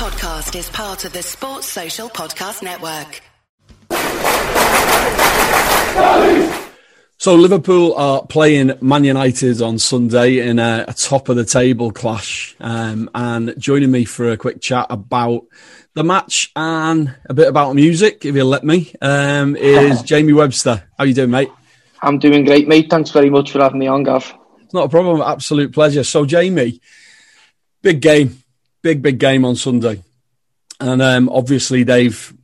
[0.00, 3.20] podcast is part of the Sports Social Podcast Network.
[7.18, 11.90] So Liverpool are playing Man United on Sunday in a, a top of the table
[11.90, 15.44] clash, um, and joining me for a quick chat about
[15.92, 20.82] the match and a bit about music, if you'll let me, um, is Jamie Webster.
[20.96, 21.50] How you doing, mate?
[22.00, 22.88] I'm doing great, mate.
[22.88, 24.34] Thanks very much for having me on, Gav.
[24.62, 25.20] It's not a problem.
[25.20, 26.04] Absolute pleasure.
[26.04, 26.80] So, Jamie,
[27.82, 28.39] big game,
[28.82, 30.02] big big game on Sunday,
[30.78, 32.34] and um, obviously they've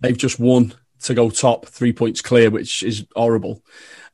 [0.00, 3.62] they've just won to go top, three points clear, which is horrible.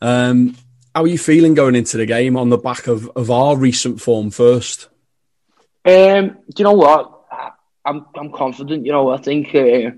[0.00, 0.56] Um,
[0.94, 4.00] how are you feeling going into the game on the back of, of our recent
[4.00, 4.88] form first?
[5.84, 7.14] Um, do you know what?
[7.84, 8.84] I'm I'm confident.
[8.84, 9.90] You know, I think uh,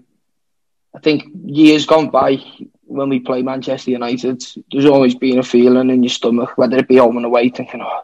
[0.95, 2.37] I think years gone by
[2.91, 6.89] when we play Manchester United, there's always been a feeling in your stomach, whether it
[6.89, 8.03] be home and away, thinking, oh,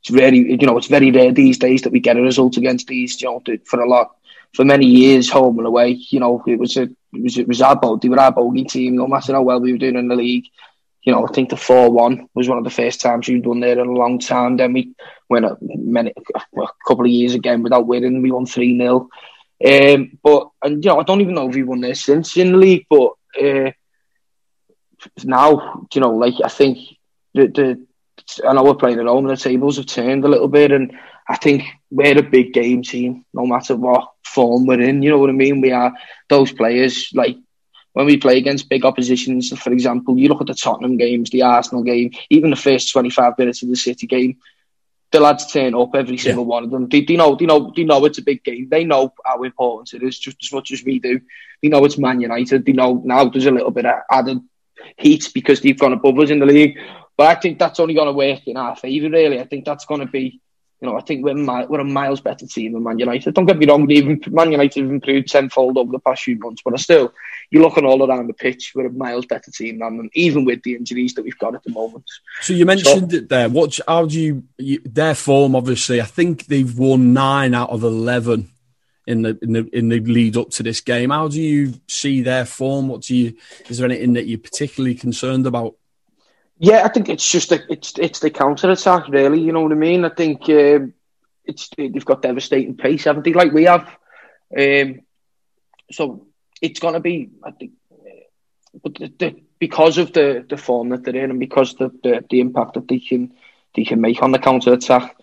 [0.00, 2.86] it's very, you know, it's very rare these days that we get a result against
[2.86, 3.20] these.
[3.20, 4.16] You know, for a lot,
[4.54, 7.62] for many years, home and away, you know, it was a, it was, it was
[7.62, 10.08] our bogey, they were our bogey team, no matter how well we were doing in
[10.08, 10.46] the league
[11.08, 13.60] you know, I think the 4 1 was one of the first times we've won
[13.60, 14.58] there in a long time.
[14.58, 14.94] Then we
[15.26, 18.20] went a, many, a couple of years again without winning.
[18.20, 19.08] We won 3 0.
[19.64, 22.52] Um, but, and you know, I don't even know if we won this since in
[22.52, 23.12] the league, but
[23.42, 23.70] uh,
[25.24, 26.78] now, you know, like I think
[27.32, 27.86] the, the
[28.46, 30.92] I know we're playing at home and the tables have turned a little bit, and
[31.28, 35.02] I think we're a big game team, no matter what form we're in.
[35.02, 35.60] You know what I mean?
[35.60, 35.94] We are
[36.28, 37.36] those players like
[37.92, 41.42] when we play against big oppositions, for example, you look at the Tottenham games, the
[41.42, 44.36] Arsenal game, even the first 25 minutes of the City game,
[45.10, 46.48] the lads turn up, every single yeah.
[46.48, 46.88] one of them.
[46.88, 48.68] They, they, know, they, know, they know it's a big game.
[48.68, 51.20] They know how important it is, just as much as we do.
[51.62, 52.64] They know it's Man United.
[52.64, 54.38] They know now there's a little bit of added
[54.96, 56.78] heat because they've gone above us in the league.
[57.16, 59.40] But I think that's only going to work in our favour, really.
[59.40, 60.40] I think that's going to be
[60.80, 63.34] you know, I think we're, we're a miles better team than Man United.
[63.34, 66.62] Don't get me wrong, even Man United have improved tenfold over the past few months,
[66.64, 67.12] but I still,
[67.50, 70.62] you're looking all around the pitch, we're a miles better team than them, even with
[70.62, 72.04] the injuries that we've got at the moment.
[72.42, 73.48] So you mentioned so, it there.
[73.48, 73.78] What?
[73.88, 74.80] How do you, you?
[74.84, 78.50] Their form, obviously, I think they've won nine out of eleven
[79.08, 81.10] in the in the in the lead up to this game.
[81.10, 82.88] How do you see their form?
[82.88, 83.36] What do you?
[83.68, 85.76] Is there anything that you're particularly concerned about?
[86.58, 89.40] Yeah, I think it's just a, it's it's the counter attack, really.
[89.40, 90.04] You know what I mean?
[90.04, 90.92] I think um,
[91.44, 93.32] it's they've got devastating pace, haven't they?
[93.32, 93.88] Like we have.
[94.56, 95.00] Um,
[95.90, 96.26] so
[96.60, 97.72] it's going to be, I think,
[98.82, 102.24] but the, the, because of the, the form that they're in and because the, the,
[102.28, 103.32] the impact that they can
[103.74, 105.16] they can make on the counter attack,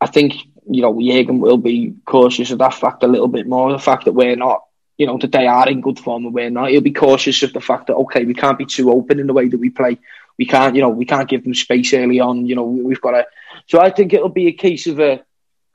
[0.00, 0.34] I think
[0.70, 3.72] you know Jurgen will be cautious of that fact a little bit more.
[3.72, 4.64] The fact that we're not
[4.98, 6.70] you know, that they are in good form and we're not.
[6.70, 9.32] He'll be cautious of the fact that okay, we can't be too open in the
[9.32, 9.98] way that we play.
[10.36, 12.46] We can't, you know, we can't give them space early on.
[12.46, 13.26] You know, we've got to.
[13.66, 15.24] So I think it'll be a case of a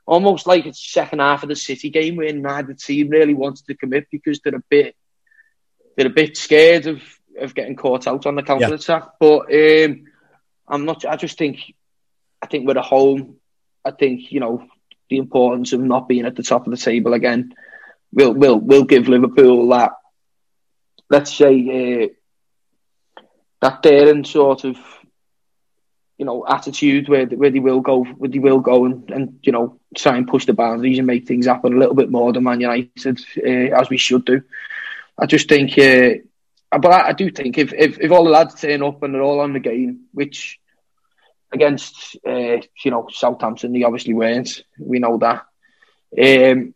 [0.06, 3.74] almost like it's second half of the City game where neither team really wants to
[3.74, 4.94] commit because they're a bit
[5.96, 7.02] they're a bit scared of
[7.40, 9.04] of getting caught out on the counter attack.
[9.18, 10.04] But um,
[10.68, 11.06] I'm not.
[11.06, 11.74] I just think
[12.42, 13.36] I think we're at home.
[13.82, 14.68] I think you know
[15.08, 17.54] the importance of not being at the top of the table again
[18.12, 19.92] will will will give Liverpool that
[21.10, 21.54] let's say
[22.04, 23.22] uh,
[23.60, 24.76] that daring sort of
[26.18, 29.52] you know attitude where where they will go where they will go and, and you
[29.52, 32.44] know try and push the boundaries and make things happen a little bit more than
[32.44, 34.42] Man United uh, as we should do.
[35.16, 36.14] I just think, uh,
[36.70, 39.22] but I, I, do think if, if if all the lads turn up and they're
[39.22, 40.58] all on the game, which
[41.54, 45.46] against uh, you know Southampton they obviously weren't, we know that.
[46.20, 46.74] Um,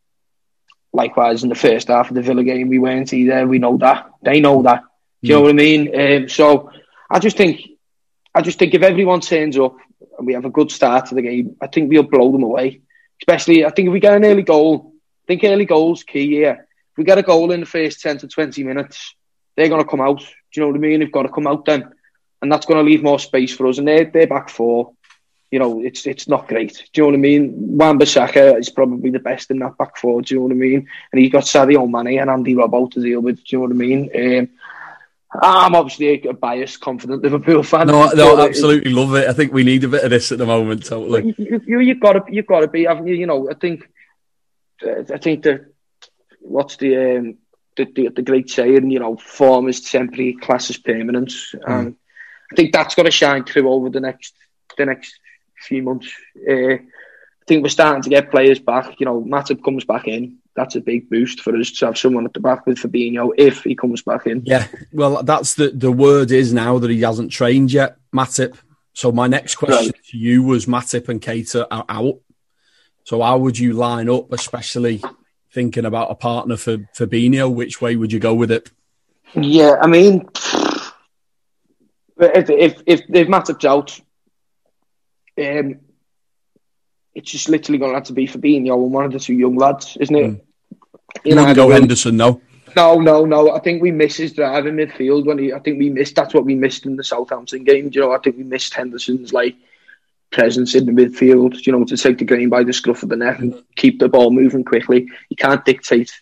[0.90, 3.46] Likewise, in the first half of the Villa game, we weren't either.
[3.46, 4.10] We know that.
[4.22, 4.82] They know that.
[5.22, 5.44] Do you know mm.
[5.44, 6.00] what I mean?
[6.00, 6.70] Um, so
[7.10, 7.60] I just think,
[8.34, 9.76] I just think if everyone turns up
[10.16, 12.80] and we have a good start to the game, I think we'll blow them away.
[13.20, 16.66] Especially, I think if we get an early goal, I think early goals key here.
[16.92, 19.14] If we get a goal in the first ten to twenty minutes,
[19.56, 20.20] they're going to come out.
[20.20, 21.00] Do you know what I mean?
[21.00, 21.92] They've got to come out then,
[22.40, 23.78] and that's going to leave more space for us.
[23.78, 24.92] And they're, they're back four
[25.50, 26.74] you know, it's it's not great.
[26.92, 27.54] Do you know what I mean?
[27.78, 30.20] Wan-Bissaka is probably the best in that back four.
[30.20, 30.88] Do you know what I mean?
[31.10, 33.36] And he's got Sadio Mane and Andy Robbo to deal with.
[33.36, 34.10] Do you know what I mean?
[34.14, 34.48] Um,
[35.40, 37.86] I'm obviously a biased, confident Liverpool fan.
[37.86, 39.28] No, no, I absolutely love it.
[39.28, 40.84] I think we need a bit of this at the moment.
[40.84, 41.34] Totally.
[41.38, 43.14] You, you, you've got to, you've got to be, haven't you?
[43.14, 43.88] You know, I think,
[44.82, 45.72] I think that
[46.40, 47.38] what's the um,
[47.76, 48.90] the, the, the great saying?
[48.90, 51.60] You know, form is temporary, class is permanent, mm.
[51.66, 51.96] and
[52.52, 54.34] I think that's got to shine through over the next
[54.76, 55.18] the next
[55.56, 56.10] few months.
[56.48, 59.00] Uh, I think we're starting to get players back.
[59.00, 60.38] You know, Matip comes back in.
[60.54, 63.62] That's a big boost for us to have someone at the back with Fabinho if
[63.62, 64.42] he comes back in.
[64.44, 68.56] Yeah, well, that's the the word is now that he hasn't trained yet, Matip.
[68.92, 70.04] So my next question right.
[70.10, 72.20] to you was Matip and Keita are out.
[73.04, 75.00] So how would you line up, especially
[75.52, 78.70] thinking about a partner for Fabinho, which way would you go with it?
[79.34, 80.28] Yeah, I mean,
[82.18, 83.98] if if if, if Matip's out,
[85.38, 85.80] um,
[87.14, 89.34] it's just literally going to have to be for Fabinho and one of the two
[89.34, 90.30] young lads, isn't it?
[90.30, 90.40] Mm.
[91.24, 92.40] You, know, go Henderson, no.
[92.76, 93.50] No, no, no.
[93.52, 95.52] I think we missed his drive in midfield when he.
[95.52, 96.14] I think we missed.
[96.14, 97.88] That's what we missed in the Southampton game.
[97.88, 99.56] Do You know, I think we missed Henderson's like
[100.30, 101.66] presence in the midfield.
[101.66, 104.08] You know, to take the game by the scruff of the neck and keep the
[104.08, 105.08] ball moving quickly.
[105.28, 106.12] You can't dictate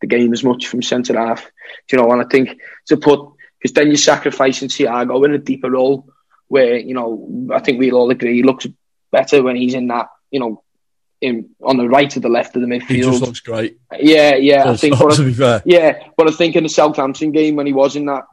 [0.00, 1.50] the game as much from centre half.
[1.88, 5.38] Do You know, and I think to put because then you're sacrificing Thiago in a
[5.38, 6.08] deeper role
[6.48, 8.66] where you know I think we'll all agree he looks
[9.10, 10.62] better when he's in that you know
[11.20, 12.88] in on the right or the left of the midfield.
[12.88, 13.78] He just looks great.
[13.98, 14.70] Yeah, yeah.
[14.70, 14.98] I think.
[14.98, 15.62] Be fair.
[15.64, 18.24] Yeah, but I think in the Southampton game when he was in that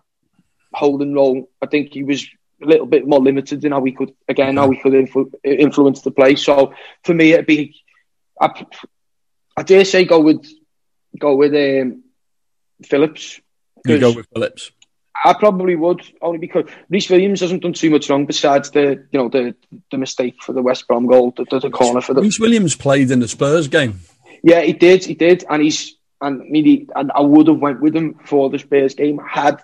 [0.73, 2.27] holding role, I think he was
[2.61, 6.01] a little bit more limited in how we could again how we could influ- influence
[6.01, 6.35] the play.
[6.35, 6.73] So
[7.03, 7.75] for me, it'd be
[8.39, 8.65] I,
[9.57, 10.45] I dare say go with
[11.17, 12.03] go with um,
[12.83, 13.39] Phillips.
[13.85, 14.71] You go with Phillips.
[15.25, 19.19] I probably would only because Rhys Williams hasn't done too much wrong besides the you
[19.19, 19.55] know the
[19.89, 22.21] the mistake for the West Brom goal, the, the, the corner for the.
[22.21, 24.01] Rhys Williams played in the Spurs game.
[24.43, 25.03] Yeah, he did.
[25.03, 28.59] He did, and he's and maybe and I would have went with him for the
[28.59, 29.63] Spurs game had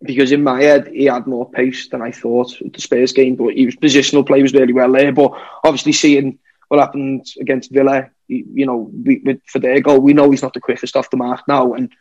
[0.00, 3.36] because in my head he had more pace than I thought at the Spurs game,
[3.36, 5.12] but he was positional play was really well there.
[5.12, 5.32] But
[5.62, 6.38] obviously seeing
[6.68, 10.60] what happened against Villa, you know, we, for their goal, we know he's not the
[10.60, 11.92] quickest off the mark now, and.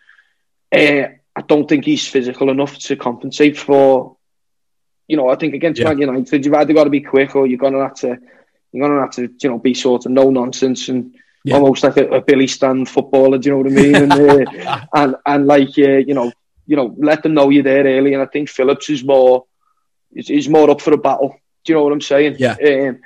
[0.73, 1.09] Uh,
[1.41, 4.17] I don't think he's physical enough to compensate for.
[5.07, 5.87] You know, I think against yeah.
[5.87, 8.17] Man United, you've either got to be quick or you're gonna have to,
[8.71, 11.55] you're gonna have to, you know, be sort of no nonsense and yeah.
[11.55, 13.39] almost like a, a, Billy Stand footballer.
[13.39, 13.95] Do you know what I mean?
[13.95, 16.31] and uh, and and like uh, you know,
[16.67, 18.13] you know, let them know you're there early.
[18.13, 19.45] And I think Phillips is more,
[20.13, 21.35] is, is more up for a battle.
[21.65, 22.35] Do you know what I'm saying?
[22.37, 22.53] Yeah.
[22.53, 22.99] Um,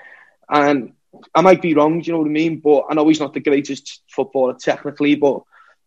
[0.49, 0.93] and
[1.33, 2.01] I might be wrong.
[2.01, 2.59] Do you know what I mean?
[2.59, 5.41] But I know he's not the greatest footballer technically, but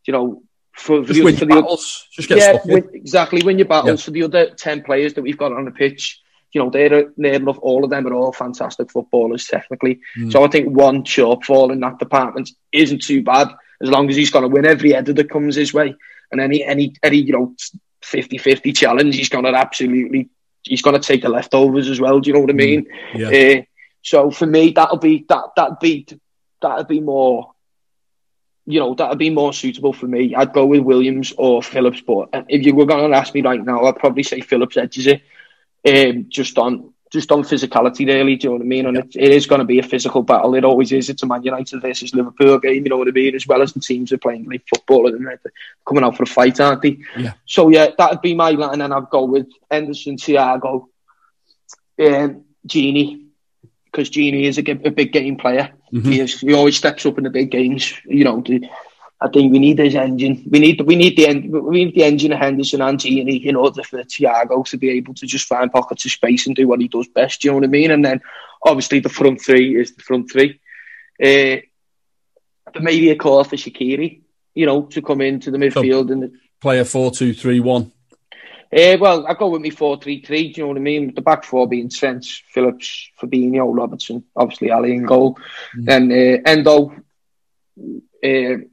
[0.07, 0.43] you know,
[0.79, 2.07] for just the, for the battles.
[2.13, 3.43] Just get yeah, win, exactly.
[3.45, 4.05] Win your battles yeah.
[4.05, 6.21] for the other ten players that we've got on the pitch.
[6.53, 10.01] You know, they're they're all of them are all fantastic footballers technically.
[10.19, 10.33] Mm.
[10.33, 13.49] So I think one shortfall in that department isn't too bad
[13.83, 15.95] as long as he's going to win every header that comes his way
[16.33, 17.55] and any any any you know
[18.03, 20.31] 50-50 challenge he's going to absolutely
[20.63, 22.21] he's going to take the leftovers as well.
[22.21, 22.59] Do you know what I hmm.
[22.59, 22.87] mean?
[23.15, 23.59] Yeah.
[23.59, 23.63] Uh,
[24.03, 26.07] so for me, that'll be that that be
[26.63, 27.53] that'll be more
[28.69, 30.35] you know, that would be more suitable for me.
[30.35, 33.65] I'd go with Williams or Phillips, but if you were going to ask me right
[33.65, 35.23] now, I'd probably say Phillips edges it,
[35.89, 38.37] um, just on just on physicality, really.
[38.37, 38.85] Do you know what I mean?
[38.85, 39.05] And yeah.
[39.05, 40.55] it, it is going to be a physical battle.
[40.55, 41.09] It always is.
[41.09, 42.85] It's a Man United versus Liverpool game.
[42.85, 43.35] You know what I mean?
[43.35, 45.41] As well as the teams are playing great football and they're
[45.87, 46.99] coming out for a fight, aren't they?
[47.17, 47.33] Yeah.
[47.47, 50.89] So yeah, that'd be my line, and I'd go with Henderson, Thiago,
[52.01, 53.28] um, Gini,
[53.99, 55.73] because Gini is a, a big game player.
[55.93, 56.11] Mm-hmm.
[56.11, 57.93] He, is, he always steps up in the big games.
[58.07, 58.69] You know, the,
[59.21, 60.45] I think we need his engine.
[60.49, 63.83] We need we need the we need the engine of Henderson and Gini in order
[63.83, 66.87] for Thiago to be able to just find pockets of space and do what he
[66.87, 67.41] does best.
[67.41, 67.91] Do you know what I mean?
[67.91, 68.21] And then
[68.63, 70.61] obviously the front three is the front three.
[71.21, 71.59] Uh,
[72.73, 74.21] there may be a call for Shaqiri,
[74.55, 77.93] you know, to come into the midfield so and play a four-two-three-one.
[78.71, 81.15] Uh, well, I go with me 4 3 3, do you know what I mean?
[81.15, 85.39] The back four being Trent, Phillips, Fabinho, Robertson, obviously Ali in goal.
[85.77, 85.85] Mm.
[85.87, 86.91] Then uh, Endo,
[87.79, 88.65] uh,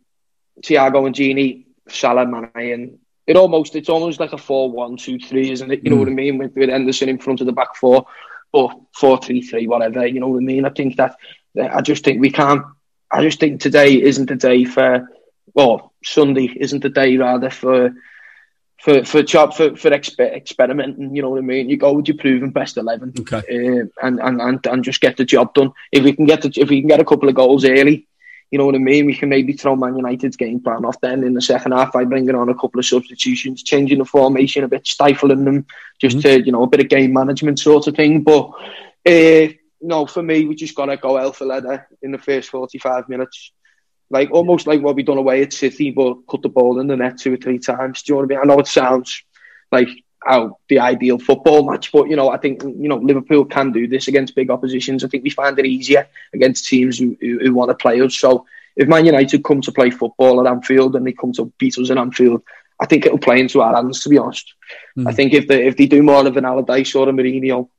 [0.62, 5.20] Thiago and Gini, Salah, Mane, and it almost it's almost like a 4 1 2
[5.20, 5.84] 3, isn't it?
[5.84, 6.16] You know what I mm.
[6.16, 6.38] mean?
[6.40, 8.06] With, with Henderson in front of the back four,
[8.52, 10.66] but 4 3 3, whatever, you know what I mean?
[10.66, 11.16] I think that,
[11.58, 12.66] I just think we can't,
[13.10, 15.10] I just think today isn't the day for,
[15.54, 17.94] well, Sunday isn't the day rather for
[18.86, 21.16] for for job for for exper- experimenting.
[21.16, 21.70] You know what I mean?
[21.70, 25.18] You go with your proven best eleven, okay, uh, and, and and and just get
[25.18, 25.72] the job done.
[25.92, 28.08] If we can get the, if we can get a couple of goals early,
[28.52, 29.08] you know what I mean.
[29.08, 32.04] We can maybe throw Man United's game plan off then in the second half by
[32.04, 35.66] bringing on a couple of substitutions, changing the formation a bit, stifling them,
[36.00, 36.42] just mm-hmm.
[36.42, 38.22] to you know a bit of game management sort of thing.
[38.22, 38.52] But
[39.04, 39.48] uh,
[39.82, 43.52] no, for me, we just gotta go alpha leather in the first forty five minutes
[44.10, 46.96] like almost like what we done away at City, but put the ball in the
[46.96, 48.04] net two or three times.
[48.04, 48.40] Do you know what I mean?
[48.40, 49.24] I know it sounds
[49.72, 49.90] like
[50.24, 53.88] how the ideal football match, but you know, I think you know Liverpool can do
[53.88, 55.04] this against big oppositions.
[55.04, 58.16] I think we find it easier against teams who, who, who want to play us.
[58.16, 58.46] So
[58.76, 61.90] if Man United come to play football at Anfield and they come to beat us
[61.90, 62.44] at Anfield,
[62.80, 64.02] I think it'll play into our hands.
[64.02, 64.54] To be honest,
[64.98, 65.08] mm.
[65.08, 67.70] I think if they if they do more of an Allardyce or a Mourinho,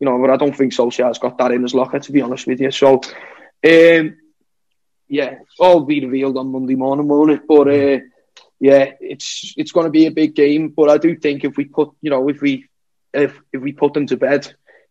[0.00, 2.00] you know, but I don't think Solskjaer's got that in his locker.
[2.00, 3.00] To be honest with you, so.
[3.62, 4.16] Um,
[5.10, 7.42] yeah, all be revealed on Monday morning, won't it?
[7.46, 7.98] But uh,
[8.60, 10.68] yeah, it's it's going to be a big game.
[10.68, 12.68] But I do think if we put, you know, if we
[13.12, 14.46] if if we put them to bed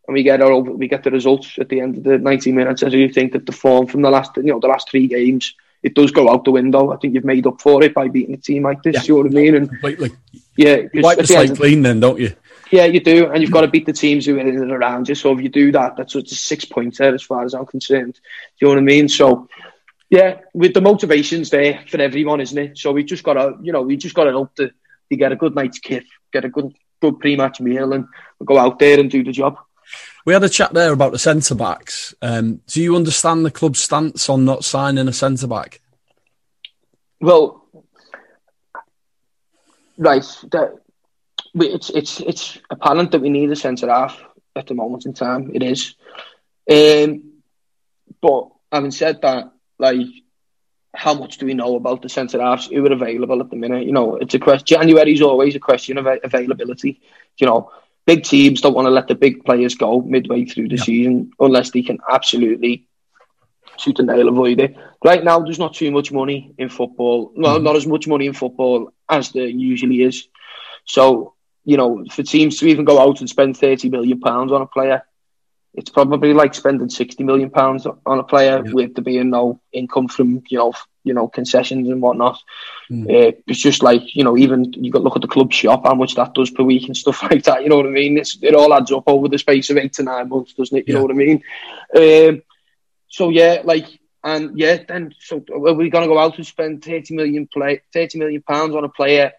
[0.07, 2.83] and we get our we get the results at the end of the ninety minutes,
[2.83, 5.55] I do think that the form from the last, you know, the last three games
[5.81, 6.91] it does go out the window.
[6.91, 8.95] I think you've made up for it by beating a team like this.
[8.95, 9.03] Yeah.
[9.03, 9.55] You know what I mean?
[9.55, 10.11] And Completely.
[10.57, 12.35] yeah, wipe the at slate clean then, don't you?
[12.71, 15.09] yeah, you do, and you've got to beat the teams who are in and around
[15.09, 15.15] you.
[15.15, 18.13] So if you do that, that's a six pointer as far as I'm concerned.
[18.13, 18.19] Do
[18.59, 19.09] you know what I mean?
[19.09, 19.47] So
[20.09, 22.77] yeah, with the motivations there for everyone, isn't it?
[22.77, 24.71] So we just got to, you know, we just got to hope that
[25.09, 28.05] you get a good night's kit, get a good good pre-match meal, and
[28.43, 29.57] go out there and do the job.
[30.25, 32.13] We had a chat there about the centre backs.
[32.21, 35.81] Um, do you understand the club's stance on not signing a centre back?
[37.21, 37.65] Well,
[39.97, 40.25] right.
[40.51, 40.75] That,
[41.55, 44.21] it's it's it's apparent that we need a centre half
[44.55, 45.51] at the moment in time.
[45.53, 45.95] It is,
[46.69, 47.41] um,
[48.21, 50.07] but having said that, like,
[50.95, 53.85] how much do we know about the centre halves who are available at the minute?
[53.85, 54.65] You know, it's a question.
[54.65, 57.01] January is always a question of availability.
[57.37, 57.71] You know,
[58.05, 60.83] big teams don't want to let the big players go midway through the Yeah.
[60.83, 62.85] season unless they can absolutely
[63.77, 64.75] shoot a nail avoid it.
[65.03, 67.31] Right now, there's not too much money in football.
[67.35, 67.63] Well, Mhm.
[67.63, 70.27] not as much money in football as there usually is.
[70.85, 71.33] So,
[71.65, 74.65] you know, for teams to even go out and spend thirty million pounds on a
[74.65, 75.03] player,
[75.75, 78.71] it's probably like spending sixty million pounds on a player Yeah.
[78.73, 80.73] with there being no income from you know,
[81.03, 82.39] you know, concessions and whatnot.
[82.91, 83.03] Mm.
[83.05, 85.85] Uh, it's just like you know, even you got to look at the club shop,
[85.85, 87.63] how much that does per week and stuff like that.
[87.63, 88.17] You know what I mean?
[88.17, 90.87] It's, it all adds up over the space of eight to nine months, doesn't it?
[90.87, 90.99] You Yeah.
[90.99, 91.43] know what I mean?
[91.95, 92.41] Um,
[93.07, 93.85] so yeah, like,
[94.23, 97.81] and yeah, then so are we going to go out and spend thirty million play
[97.93, 99.33] thirty million pounds on a player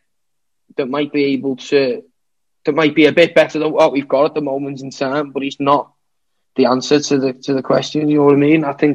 [0.76, 2.04] that might be able to
[2.64, 5.30] that might be a bit better than what we've got at the moment in time,
[5.32, 5.92] but he's not
[6.60, 8.08] the answer to the to the question.
[8.08, 8.64] You know what I mean?
[8.72, 8.94] I think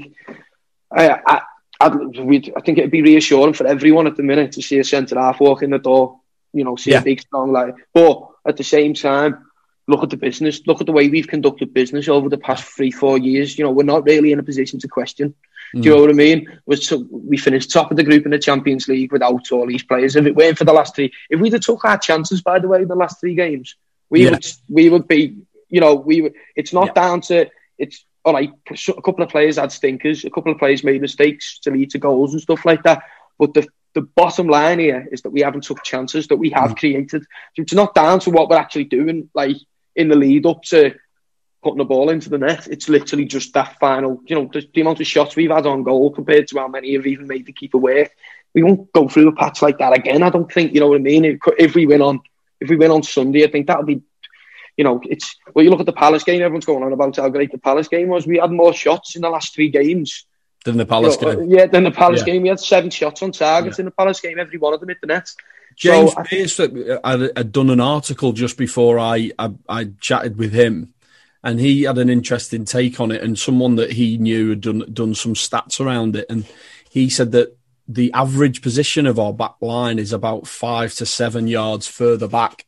[0.92, 1.04] I
[1.34, 1.36] I
[1.84, 1.96] I'd,
[2.30, 5.20] we'd, I think it'd be reassuring for everyone at the minute to see a centre
[5.20, 6.04] half walk in the door.
[6.58, 7.02] You know, see Yeah.
[7.02, 8.16] a big strong like, but
[8.50, 9.34] at the same time.
[9.88, 10.66] Look at the business.
[10.66, 13.56] Look at the way we've conducted business over the past three, four years.
[13.56, 15.36] You know, we're not really in a position to question.
[15.76, 15.96] Do you mm.
[15.96, 16.40] know what I mean?
[17.32, 20.16] We finished top of the group in the Champions League without all these players.
[20.16, 22.68] If it weren't for the last three, if we'd have took our chances, by the
[22.68, 23.76] way, in the last three games,
[24.10, 24.32] we Yeah.
[24.32, 25.20] would we would be,
[25.70, 26.32] you know, we.
[26.56, 26.94] It's not Yeah.
[26.94, 28.52] down to it's all right.
[28.72, 30.24] A couple of players had stinkers.
[30.26, 33.04] A couple of players made mistakes to lead to goals and stuff like that.
[33.38, 36.72] But the the bottom line here is that we haven't took chances that we have
[36.72, 36.78] Mm.
[36.78, 37.22] created.
[37.56, 39.56] So it's not down to what we're actually doing, like
[39.96, 40.94] in the lead up to
[41.64, 42.68] putting the ball into the net.
[42.68, 45.84] It's literally just that final, you know, the, the amount of shots we've had on
[45.84, 48.12] goal compared to how many have even made the keeper work.
[48.54, 50.24] We won't go through a patch like that again.
[50.24, 51.26] I don't think, you know what I mean.
[51.26, 52.20] If, if we win on,
[52.60, 54.02] if we win on Sunday, I think that'll be,
[54.78, 55.36] you know, it's.
[55.54, 56.42] Well, you look at the Palace game.
[56.42, 58.28] Everyone's going on about how great the Palace game was.
[58.28, 60.26] We had more shots in the last three games.
[60.66, 61.50] Than the Palace You know, game.
[61.50, 62.34] Yeah, than the Palace Yeah.
[62.34, 62.42] game.
[62.42, 64.40] We had seven shots on target in the Palace game.
[64.40, 65.30] Every one of them hit the net.
[65.76, 69.90] James So I- Pearce uh, had, had done an article just before I, I I
[70.02, 70.94] chatted with him,
[71.44, 73.22] and he had an interesting take on it.
[73.22, 76.46] And someone that he knew had done done some stats around it, and
[76.90, 77.56] he said that
[77.88, 82.66] the average position of our back line is about five to seven yards further back,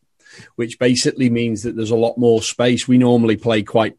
[0.56, 2.88] which basically means that there's a lot more space.
[2.88, 3.98] We normally play quite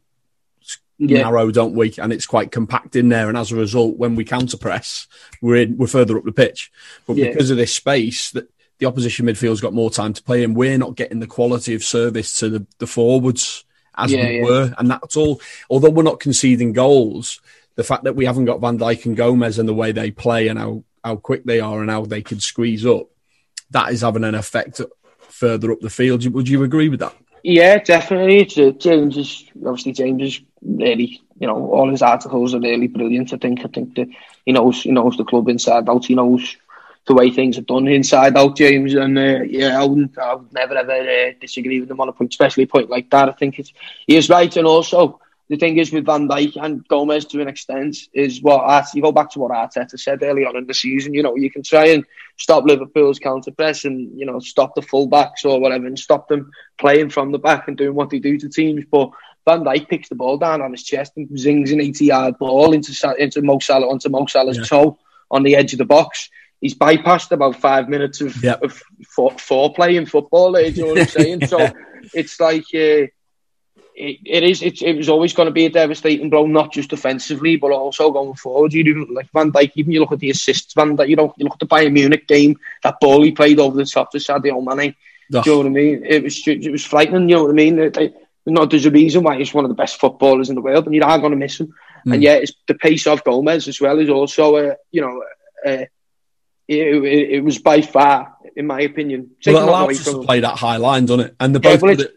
[0.97, 1.23] Yeah.
[1.23, 1.93] narrow, don't we?
[1.97, 3.29] And it's quite compact in there.
[3.29, 5.07] And as a result, when we counter press,
[5.41, 6.71] we're in, we're further up the pitch.
[7.07, 7.29] But Yeah.
[7.29, 10.77] because of this space, that the opposition midfield's got more time to play, and we're
[10.77, 13.63] not getting the quality of service to the, the forwards
[13.97, 14.73] as Yeah, we were.
[14.77, 15.41] And that's all.
[15.69, 17.41] Although we're not conceding goals,
[17.75, 20.47] the fact that we haven't got Van Dijk and Gomez and the way they play
[20.49, 23.07] and how, how quick they are and how they can squeeze up,
[23.71, 24.81] that is having an effect
[25.39, 26.27] further up the field.
[26.27, 27.15] Would you agree with that?
[27.43, 28.45] Yeah, definitely.
[28.73, 33.33] James is obviously James is really, you know, all his articles are really brilliant.
[33.33, 33.59] I think.
[33.65, 34.09] I think that
[34.45, 36.05] he knows he knows the club inside out.
[36.05, 36.57] He knows
[37.07, 38.93] the way things are done inside out, James.
[38.93, 42.11] And uh, yeah, I wouldn't, I would never ever uh, disagree with him on a
[42.11, 43.29] point, especially a point like that.
[43.29, 43.73] I think it's,
[44.05, 44.55] he is right.
[44.57, 45.19] And also
[45.49, 49.01] the thing is with Van Dijk and Gomez to an extent is what Art, you
[49.01, 51.13] go back to what Arteta said early on in the season.
[51.15, 52.05] You know, you can try and
[52.37, 56.51] stop Liverpool's counter press and you know stop the fullbacks or whatever and stop them
[56.77, 58.85] playing from the back and doing what they do to teams.
[58.91, 59.09] But
[59.47, 62.73] Van Dijk picks the ball down on his chest and zings an 80 yard ball
[62.73, 64.63] into into Mo Salah onto Mo Salah's Yeah.
[64.65, 64.99] toe
[65.31, 66.29] on the edge of the box.
[66.61, 68.63] He's bypassed about five minutes of, Yep.
[68.63, 68.83] of
[69.15, 70.51] for, foreplay in football.
[70.53, 71.41] Do you know what I'm saying?
[71.47, 71.71] So
[72.13, 73.07] it's like uh,
[73.99, 74.61] it, it is.
[74.61, 78.11] It's, it was always going to be a devastating blow, not just defensively, but also
[78.11, 78.73] going forward.
[78.73, 79.73] You even like Van Dijk.
[79.75, 81.09] Even you look at the assists, Van Dijk.
[81.09, 82.57] You know, you look at the Bayern Munich game.
[82.83, 84.95] That ball he played over the top to Sadio Mane.
[85.33, 85.43] Ugh.
[85.43, 86.05] Do you know what I mean?
[86.05, 87.27] It was it was frightening.
[87.27, 87.77] You know what I mean?
[87.77, 88.15] It, it,
[88.45, 90.95] no, there's a reason why he's one of the best footballers in the world, and
[90.95, 91.75] you are not going to miss him.
[92.07, 92.13] Mm.
[92.13, 95.21] And yet, it's, the pace of Gomez as well is also, uh, you know,
[95.65, 95.85] uh,
[96.67, 100.39] it, it, it was by far, in my opinion, Well, it allows us to play
[100.39, 101.35] that high line, doesn't it?
[101.39, 102.07] And they're Yeah, both well,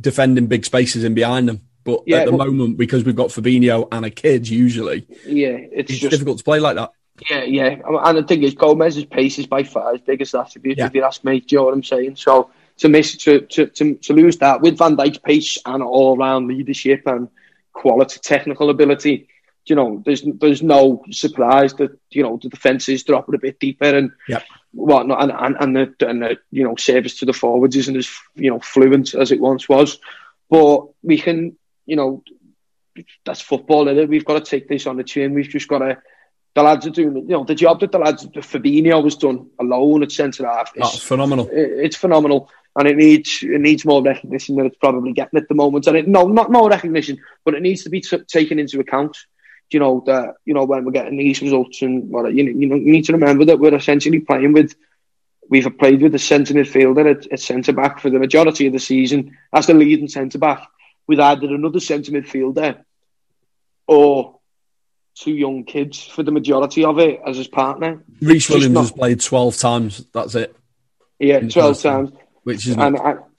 [0.00, 1.60] defending big spaces in behind them.
[1.84, 5.48] But Yeah, at the well- moment, because we've got Fabinho and a kid, usually Yeah,
[5.50, 6.92] it's it's just difficult to play like that.
[7.30, 7.76] Yeah, yeah.
[8.04, 10.86] And the thing is, Gomez's pace is by far his biggest attribute, Yeah.
[10.86, 11.40] if you ask me.
[11.40, 12.16] Do you know what I'm saying?
[12.16, 16.16] So to miss, to, to, to, to lose that with Van Dijk's pace and all
[16.16, 17.28] round leadership and
[17.72, 19.28] quality, technical ability,
[19.66, 23.60] you know, there's there's no surprise that you know the defences drop it a bit
[23.60, 24.42] deeper and Yep.
[24.72, 28.10] Whatnot, and and and the, and the you know service to the forwards isn't as
[28.34, 29.98] you know fluent as it once was,
[30.50, 32.22] but we can you know
[33.24, 35.34] that's football, is We've got to take this on the chin.
[35.34, 35.98] We've just got to.
[36.54, 40.02] The lads are doing, you know, the job that the lads, Fabinho was done alone
[40.02, 40.68] at centre half.
[40.76, 41.48] is- That's phenomenal.
[41.48, 45.48] it- it's phenomenal, and it needs it needs more recognition than it's probably getting at
[45.48, 45.86] the moment.
[45.86, 49.16] And it, no, not more recognition, but it needs to be t- taken into account.
[49.72, 52.66] You know that you know when we're getting these results, and what you know, you
[52.66, 54.74] know, you need to remember that we're essentially playing with.
[55.48, 58.78] We've played with a centre midfielder at, at centre back for the majority of the
[58.78, 60.66] season as the leading centre back,
[61.06, 62.82] with either another centre midfielder
[63.86, 64.38] or
[65.14, 68.02] two young kids for the majority of it as his partner.
[68.20, 70.06] Rhys Williams not- has played 12 times.
[70.12, 70.56] That's it.
[71.18, 72.10] Yeah, twelve times.
[72.42, 72.98] Which is and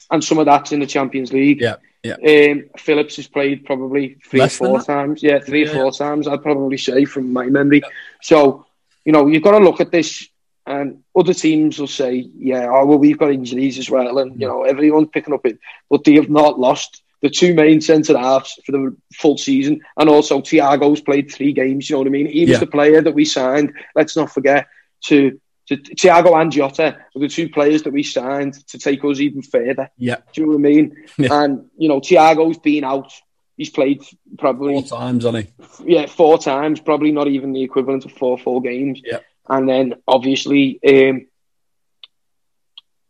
[0.09, 1.59] and some of that's in the Champions League.
[1.59, 2.15] yeah, yeah.
[2.15, 5.23] Um, Phillips has played probably three Less or four times.
[5.23, 5.71] Yeah, three Yeah.
[5.71, 6.27] or four times.
[6.27, 7.81] I'd probably say from my memory.
[8.21, 8.65] So
[9.05, 10.27] you know you've got to look at this,
[10.65, 14.47] and other teams will say, "Yeah, oh well, we've got injuries as well," and you
[14.47, 18.59] know everyone's picking up it, but they have not lost the two main centre halves
[18.65, 21.89] for the full season, and also Thiago's played three games.
[21.89, 22.25] You know what I mean?
[22.27, 22.59] He was Yeah.
[22.59, 23.71] the player that we signed.
[23.95, 24.67] Let's not forget
[25.05, 25.39] to.
[25.67, 29.41] To Thiago and Jota were the two players that we signed to take us even
[29.41, 29.89] further.
[29.97, 30.17] Yeah.
[30.33, 31.05] Do you know what I mean?
[31.17, 31.43] Yeah.
[31.43, 33.13] And you know, Thiago's been out.
[33.55, 34.03] He's played
[34.37, 35.47] probably Four times, hasn't
[35.79, 35.93] he?
[35.93, 39.01] yeah four times, probably not even the equivalent of four full games.
[39.03, 39.19] Yeah.
[39.47, 41.27] And then obviously, um,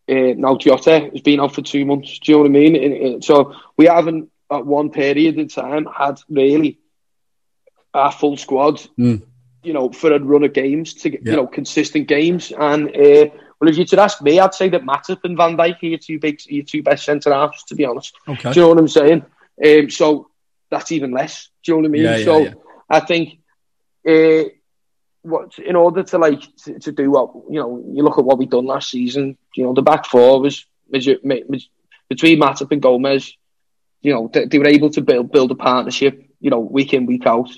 [0.10, 2.19] uh, now Jota has been out for two months.
[2.19, 2.75] Do you know what I mean?
[2.75, 6.79] And, and so we haven't at one period in time had really
[7.93, 8.81] our full squad.
[9.00, 9.24] Mm.
[9.63, 11.32] You know, for a run of games to get Yeah.
[11.32, 12.51] you know consistent games.
[12.51, 13.25] And uh,
[13.60, 15.98] well, if you should ask me, I'd say that Matip and Van Dijk are your
[16.00, 17.64] two big, your two best centre halves.
[17.66, 18.14] To be honest.
[18.27, 18.51] Okay.
[18.51, 19.25] Do you know what I'm saying?
[19.66, 20.29] Um, so
[20.70, 21.50] that's even less.
[21.64, 22.01] Do you know what I mean?
[22.03, 22.53] Yeah, yeah, so yeah.
[22.90, 23.40] I think
[24.07, 24.50] uh,
[25.22, 28.38] what in order to like to, to do what you know, you look at what
[28.38, 29.38] we've done last season.
[29.55, 31.57] You know, the back four was major, ma- ma-
[32.09, 33.35] between Matip and Gomez.
[34.01, 36.25] You know, they, they were able to build build a partnership.
[36.42, 37.50] You know, week in week out.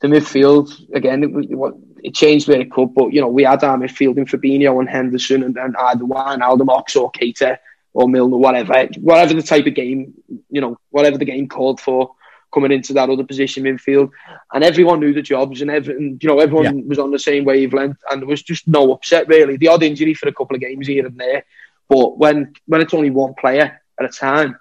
[0.00, 3.62] The midfield again, it, it, it changed where it could, but you know, we had
[3.64, 7.58] our midfield in Fabinho and Henderson, and then either one Ox, or Keita
[7.92, 10.14] or Milner, whatever, whatever the type of game,
[10.48, 12.14] you know, whatever the game called for,
[12.52, 14.10] coming into that other position midfield,
[14.52, 17.44] and everyone knew the jobs, and every, and, you know, everyone was on the same
[17.44, 19.56] wavelength, and there was just no upset really.
[19.56, 21.44] The odd injury for a couple of games here and there,
[21.88, 24.56] but when when it's only one player at a time,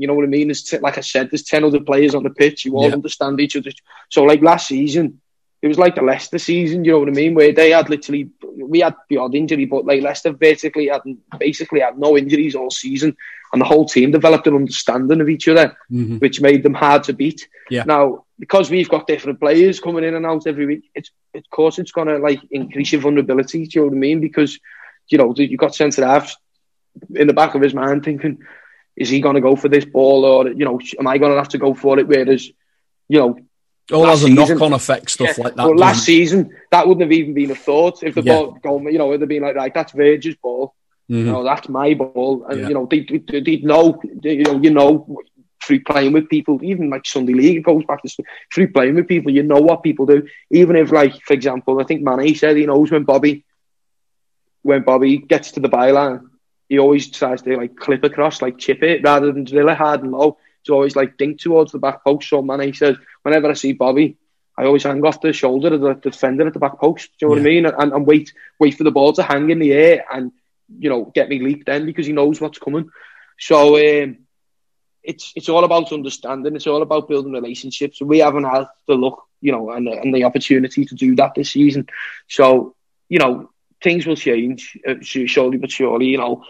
[0.00, 0.48] you know what I mean.
[0.48, 2.64] There's t- like I said, there's ten other players on the pitch.
[2.64, 2.94] You all Yeah.
[2.94, 3.70] understand each other.
[4.08, 5.20] So like last season,
[5.62, 6.84] it was like the Leicester season.
[6.84, 8.30] You know what I mean, where they had literally
[8.74, 11.02] we had the odd injury, but like Leicester basically had
[11.38, 13.16] basically had no injuries all season,
[13.52, 16.20] and the whole team developed an understanding of each other, Mhm.
[16.20, 17.46] which made them hard to beat.
[17.70, 17.84] Yeah.
[17.86, 21.78] Now because we've got different players coming in and out every week, it's of course
[21.78, 23.66] it's going to like increase your vulnerability.
[23.66, 24.20] Do you know what I mean?
[24.20, 24.58] Because
[25.10, 26.36] you know you've got centre halves
[27.14, 28.38] in the back of his mind thinking,
[29.00, 31.38] is he going to go for this ball or you know am I going to
[31.38, 32.06] have to go for it?
[32.06, 32.42] Whereas
[33.12, 33.30] you know
[33.92, 35.66] All has a knock on effect, stuff yeah, like that.
[35.66, 38.34] Well, last season that wouldn't have even been a thought if the Yeah.
[38.34, 38.72] ball go.
[38.88, 40.74] You know, it'd have been like, right, that's Virgil's ball.
[41.10, 41.18] Mhm.
[41.26, 42.68] You know, that's my ball, and Yeah.
[42.68, 44.90] you know they they they know you know you know
[45.64, 48.08] through playing with people, even like Sunday League, it goes back to
[48.52, 49.30] through playing with people.
[49.32, 52.66] You know what people do, even if like for example, I think Mane said he
[52.66, 53.44] knows when Bobby
[54.62, 56.20] when Bobby gets to the byline,
[56.70, 60.02] he always tries to like clip across, like chip it rather than drill it hard
[60.02, 60.38] and low.
[60.62, 62.28] He's always like dink towards the back post.
[62.28, 64.16] So Mane says, whenever I see Bobby,
[64.56, 67.10] I always hang off the shoulder of the defender at the back post.
[67.18, 67.66] Do you know what I mean?
[67.66, 70.30] And, and wait, wait for the ball to hang in the air and
[70.78, 72.88] you know get me leaped then because he knows what's coming.
[73.36, 74.18] So um,
[75.02, 76.54] it's it's all about understanding.
[76.54, 78.00] It's all about building relationships.
[78.00, 81.50] We haven't had the luck, you know, and, and the opportunity to do that this
[81.50, 81.88] season.
[82.28, 82.76] So
[83.08, 83.50] you know,
[83.82, 86.06] things will change uh, slowly but surely.
[86.06, 86.44] You know,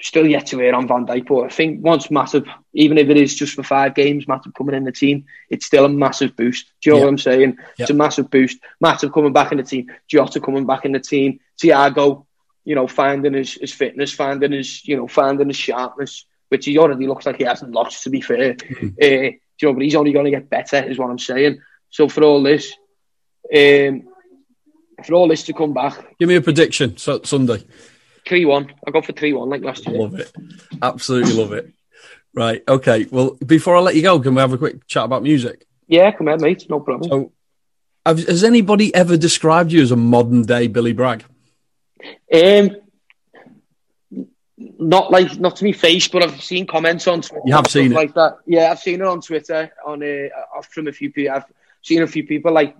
[0.00, 3.16] still yet to hear on Van Dijk, but I think once Matip, even if it
[3.16, 6.70] is just for five games, Matip coming in the team, it's still a massive boost.
[6.80, 7.04] Do you know Yeah.
[7.04, 7.56] what I'm saying?
[7.58, 7.64] Yeah.
[7.78, 8.58] It's a massive boost.
[8.82, 12.26] Matip coming back in the team, Jota coming back in the team, Thiago,
[12.64, 16.78] you know, finding his, his fitness, finding his, you know, finding his sharpness, which he
[16.78, 18.54] already looks like he hasn't lost, to be fair.
[18.54, 18.86] Mm-hmm.
[18.86, 21.60] Uh, do you know, but he's only going to get better, is what I'm saying.
[21.90, 22.72] So for all this,
[23.54, 24.02] um,
[25.04, 26.96] for all this to come back, Give me a prediction.
[26.98, 27.64] So Sunday.
[28.28, 28.74] 3 1.
[28.86, 29.98] I go for 3 1 like last year.
[29.98, 30.30] Love it.
[30.80, 31.72] Absolutely love it.
[32.34, 32.62] Right.
[32.68, 33.06] Okay.
[33.10, 35.66] Well, before I let you go, can we have a quick chat about music?
[35.86, 36.66] Yeah, come here, mate.
[36.68, 37.10] No problem.
[37.10, 37.32] So,
[38.04, 41.24] Have, has anybody ever described you as a modern day Billy Bragg?
[42.32, 42.76] Um,
[44.78, 47.42] not like not to me face, but I've seen comments on Twitter.
[47.46, 48.38] You have seen it like that.
[48.46, 51.34] Yeah, I've seen it on Twitter on uh, from a few people.
[51.34, 51.44] I've
[51.82, 52.76] seen a few people like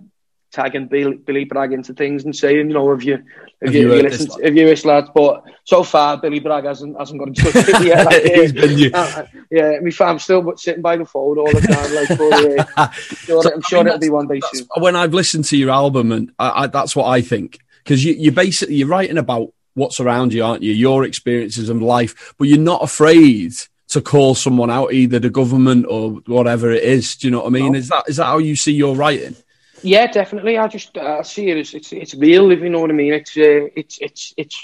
[0.51, 3.23] tagging Billy, Billy Bragg into things and saying, you know, have you have,
[3.61, 5.09] have you, you, listened, have you this lad?
[5.13, 8.05] But so far, Billy Bragg hasn't hasn't got in touch with me yet.
[8.09, 8.91] Like, He's been you.
[8.93, 11.95] Uh, yeah, my fam still sitting by the phone all the time.
[11.95, 14.67] Like, but, uh, sure, so, I'm sure I mean, it'll be one day soon.
[14.77, 18.13] When I've listened to your album, and I, I, that's what I think, because you,
[18.13, 20.73] you basically you're writing about what's around you, aren't you?
[20.73, 23.53] Your experiences of life, but you're not afraid
[23.89, 27.15] to call someone out, either the government or whatever it is.
[27.15, 27.73] Do you know what I mean?
[27.73, 27.79] No.
[27.79, 29.35] Is that is that how you see your writing?
[29.83, 30.57] Yeah, definitely.
[30.57, 32.51] I just I see it as it's it's real.
[32.51, 34.63] If you know what I mean, it's uh, it's it's it's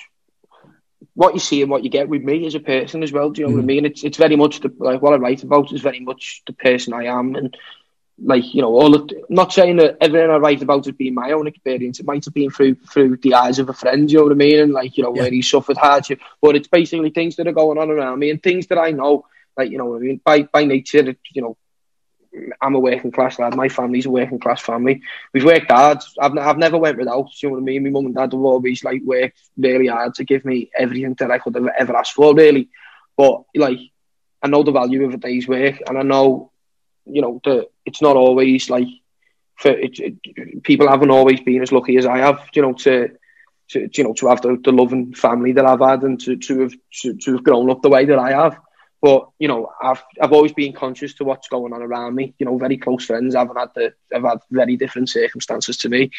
[1.14, 3.30] what you see and what you get with me as a person as well.
[3.30, 3.56] Do you know mm.
[3.56, 3.68] what I mm.
[3.68, 3.86] mean?
[3.86, 6.94] It's it's very much the like what I write about is very much the person
[6.94, 7.56] I am, and
[8.22, 11.32] like you know, all the, not saying that everything I write about has been my
[11.32, 12.00] own experience.
[12.00, 14.10] It might have been through through the eyes of a friend.
[14.10, 14.60] You know what I mean?
[14.60, 15.24] And like you know, yeah.
[15.24, 18.42] where he suffered hardship, but it's basically things that are going on around me and
[18.42, 19.26] things that I know.
[19.58, 21.58] Like you know, I mean, by by nature, you know,
[22.62, 23.56] I'm a working class lad.
[23.56, 25.02] My family's a working class family.
[25.34, 26.00] We've worked hard.
[26.20, 27.30] I've, I've never went without.
[27.42, 27.84] You know what I mean?
[27.84, 31.32] My mum and dad have always like worked really hard to give me everything that
[31.32, 32.70] I could have ever asked for, really.
[33.16, 33.80] But like,
[34.42, 36.52] I know the value of a day's work, and I know,
[37.06, 38.88] you know, that it's not always like
[39.56, 42.48] for it, it, people haven't always been as lucky as I have.
[42.54, 43.12] You know, to
[43.70, 46.62] to you know to have the, the loving family that I've had and to to
[46.62, 48.60] have to, to have grown up the way that I have.
[49.02, 52.34] But you know, I've I've always been conscious to what's going on around me.
[52.40, 53.36] You know, very close friends.
[53.36, 56.12] I've had the I've had very different circumstances to me,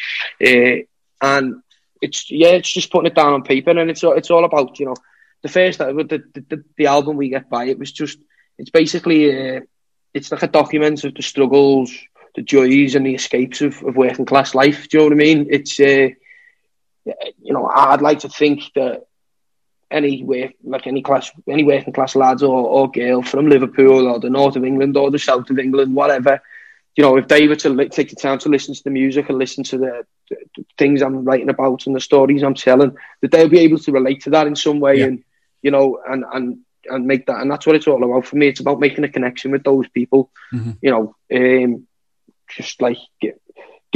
[0.45, 0.83] uh,
[1.21, 1.61] and
[2.01, 4.85] it's yeah, it's just putting it down on paper, and it's it's all about you
[4.85, 4.95] know
[5.41, 7.65] the first the, the, the album we get by.
[7.65, 8.19] It was just
[8.57, 9.61] it's basically uh,
[10.13, 11.93] it's like a document of the struggles,
[12.35, 14.87] the joys, and the escapes of, of working class life.
[14.87, 15.47] Do you know what I mean?
[15.49, 16.09] It's uh,
[17.05, 19.07] you know I'd like to think that
[19.89, 24.19] any work, like any class, any working class lads or, or girl from Liverpool or
[24.19, 26.41] the north of England or the south of England, whatever,
[26.97, 29.29] you know, if they were to li- take the time to listen to the music
[29.29, 32.97] and listen to the, the, the, things I'm writing about and the stories I'm telling,
[33.21, 35.05] that they'll be able to relate to that in some way, yeah.
[35.05, 35.23] and
[35.61, 38.47] you know, and and and make that, and that's what it's all about for me.
[38.47, 40.71] It's about making a connection with those people, mm-hmm.
[40.81, 41.87] you know, um,
[42.49, 42.97] just like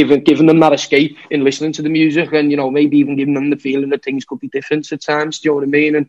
[0.02, 3.16] giving giving them that escape in listening to the music, and you know maybe even
[3.16, 5.40] giving them the feeling that things could be different at times.
[5.40, 5.96] Do you know what I mean?
[5.96, 6.08] And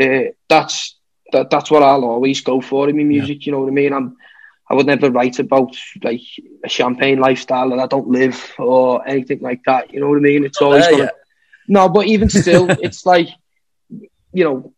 [0.00, 0.96] uh, that's
[1.32, 3.38] that, that's what I'll always go for in my music.
[3.40, 3.46] Yeah.
[3.46, 3.92] You know what I mean?
[3.92, 4.16] I'm
[4.70, 6.22] I would never write about like
[6.64, 9.92] a champagne lifestyle that I don't live or anything like that.
[9.92, 10.44] You know what I mean?
[10.44, 11.10] It's always uh, gonna, yeah.
[11.68, 13.28] no, but even still, it's like
[13.90, 14.72] you know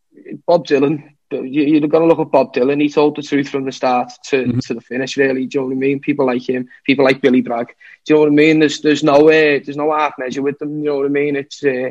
[0.47, 2.81] Bob Dylan you, have got to look at Bob Dylan.
[2.81, 4.59] He told the truth from the start to, mm-hmm.
[4.61, 5.17] to the finish.
[5.17, 6.01] Really, do you know what I mean?
[6.01, 7.69] People like him, people like Billy Bragg.
[8.05, 8.59] Do you know what I mean?
[8.61, 10.79] There's there's no uh, there's no half measure with them.
[10.79, 11.37] You know what I mean?
[11.37, 11.91] It's uh,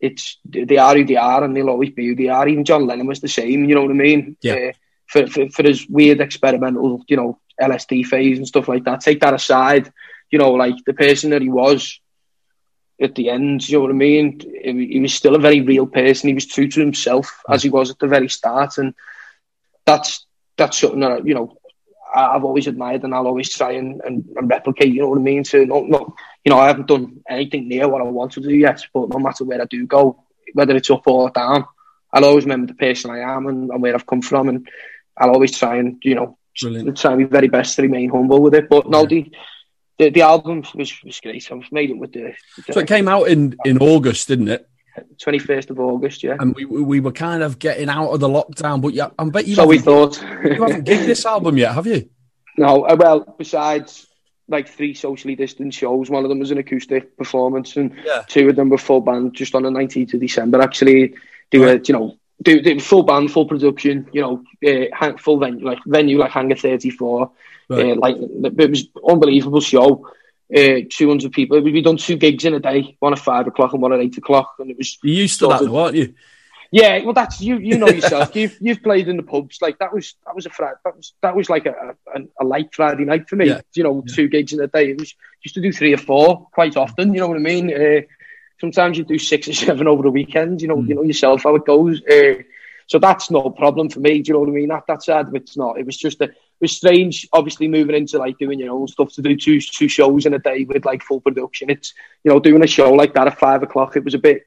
[0.00, 2.48] it's they are who they are, and they'll always be who they are.
[2.48, 3.64] Even John Lennon was the same.
[3.64, 4.36] You know what I mean?
[4.42, 4.54] Yeah.
[4.54, 4.72] Uh,
[5.06, 9.00] for, for for his weird experimental, you know, LSD phase and stuff like that.
[9.00, 9.92] Take that aside.
[10.30, 12.00] You know, like the person that he was
[13.00, 13.68] at the end.
[13.68, 14.40] You know what I mean?
[14.62, 16.28] He, was still a very real person.
[16.28, 18.94] He was true to himself as he was at the very start, and
[19.86, 21.56] that's that's something that you know
[22.14, 24.92] I've always admired, and I'll always try and, and, and replicate.
[24.92, 25.44] You know what I mean?
[25.44, 26.12] So not, not
[26.44, 29.18] you know I haven't done anything near what I want to do yet, but no
[29.18, 31.64] matter where I do go, whether it's up or down,
[32.12, 34.68] I'll always remember the person I am and, and where I've come from, and
[35.16, 36.98] I'll always try and you know Brilliant.
[36.98, 38.68] try my very best to remain humble with it.
[38.68, 39.30] But no, the
[40.00, 41.52] the, the album was, was great.
[41.52, 42.32] I was made it with the,
[42.66, 42.72] the.
[42.72, 44.66] So it came out in, in August, didn't it?
[45.18, 46.36] 21st of August, yeah.
[46.40, 49.46] And we we were kind of getting out of the lockdown, but yeah, I bet
[49.46, 49.54] you.
[49.54, 50.20] So we thought.
[50.20, 52.08] you haven't gigged this album yet, have you?
[52.56, 54.06] No, uh, well, besides
[54.48, 58.24] like three socially distant shows, one of them was an acoustic performance, and yeah.
[58.26, 60.60] two of them were full band just on the 19th of December.
[60.60, 61.14] Actually,
[61.50, 65.64] they were, you know, they, they full band, full production, you know, uh, full venue,
[65.64, 67.30] like venue like Hangar 34.
[67.68, 67.92] Right.
[67.92, 70.10] Uh, like it was unbelievable show.
[70.54, 71.60] Uh, 200 people.
[71.60, 74.18] We've done two gigs in a day, one at five o'clock and one at eight
[74.18, 74.98] o'clock, and it was.
[75.00, 76.14] You used to that, weren't you?
[76.72, 77.58] Yeah, well, that's you.
[77.58, 78.34] You know yourself.
[78.34, 79.58] you've you've played in the pubs.
[79.60, 80.76] Like that was that was a Friday.
[80.84, 83.46] That was that was like a, a, a light Friday night for me.
[83.46, 83.60] Yeah.
[83.74, 84.14] You know, yeah.
[84.14, 84.90] two gigs in a day.
[84.90, 87.14] It was used to do three or four quite often.
[87.14, 87.72] You know what I mean?
[87.72, 88.00] Uh,
[88.60, 90.62] sometimes you do six or seven over the weekend.
[90.62, 90.88] You know, mm.
[90.88, 92.02] you know yourself how it goes.
[92.04, 92.42] Uh,
[92.86, 94.20] so that's no problem for me.
[94.20, 94.68] Do you know what I mean?
[94.68, 95.78] That that side of it's not.
[95.78, 97.28] It was just a, it was strange.
[97.32, 100.38] Obviously, moving into like doing your own stuff to do two two shows in a
[100.38, 101.70] day with like full production.
[101.70, 101.94] It's
[102.24, 103.96] you know doing a show like that at five o'clock.
[103.96, 104.42] It was a bit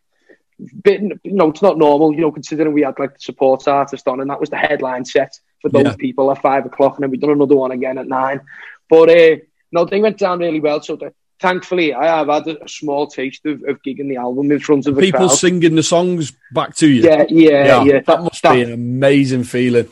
[0.84, 2.14] bit you know it's not normal.
[2.14, 5.06] You know considering we had like the support artist on and that was the headline
[5.06, 5.96] set for those yeah.
[5.96, 8.42] people at five o'clock and then we done another one again at nine.
[8.90, 9.36] But uh,
[9.72, 10.82] no, they went down really well.
[10.82, 14.60] So the thankfully, I have had a small taste of, of gigging the album in
[14.60, 15.38] front of a People crowd.
[15.38, 17.04] singing the songs back to you.
[17.04, 18.00] Yeah, yeah, yeah.
[18.00, 19.88] that, must be an amazing feeling.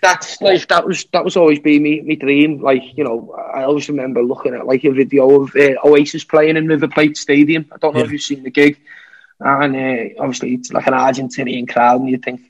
[0.00, 2.60] That's like that was that was always been me my dream.
[2.60, 6.56] Like you know, I always remember looking at like a video of uh, Oasis playing
[6.56, 7.66] in River Plate Stadium.
[7.72, 8.06] I don't know Yeah.
[8.06, 8.78] if you've seen the gig,
[9.40, 12.40] and uh, obviously it's like an Argentinian crowd, and you think.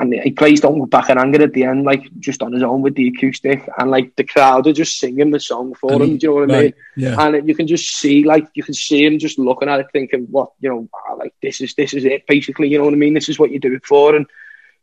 [0.00, 2.62] And he plays "Don't Look Back in Anger" at the end, like just on his
[2.62, 6.02] own with the acoustic, and like the crowd are just singing the song for And
[6.02, 6.08] him.
[6.10, 6.74] he- Do you know what I mean?
[6.96, 7.16] yeah.
[7.20, 10.28] And you can just see, like, you can see him just looking at it, thinking,
[10.30, 12.96] "What, you know, ah, like this is this is it, basically." You know what I
[12.96, 13.12] mean?
[13.14, 14.26] This is what you do it for, and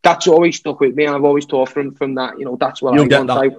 [0.03, 1.05] that's always stuck with me.
[1.05, 2.37] And I've always taught from from that.
[2.37, 3.31] You know, that's what You'll I want.
[3.31, 3.51] I,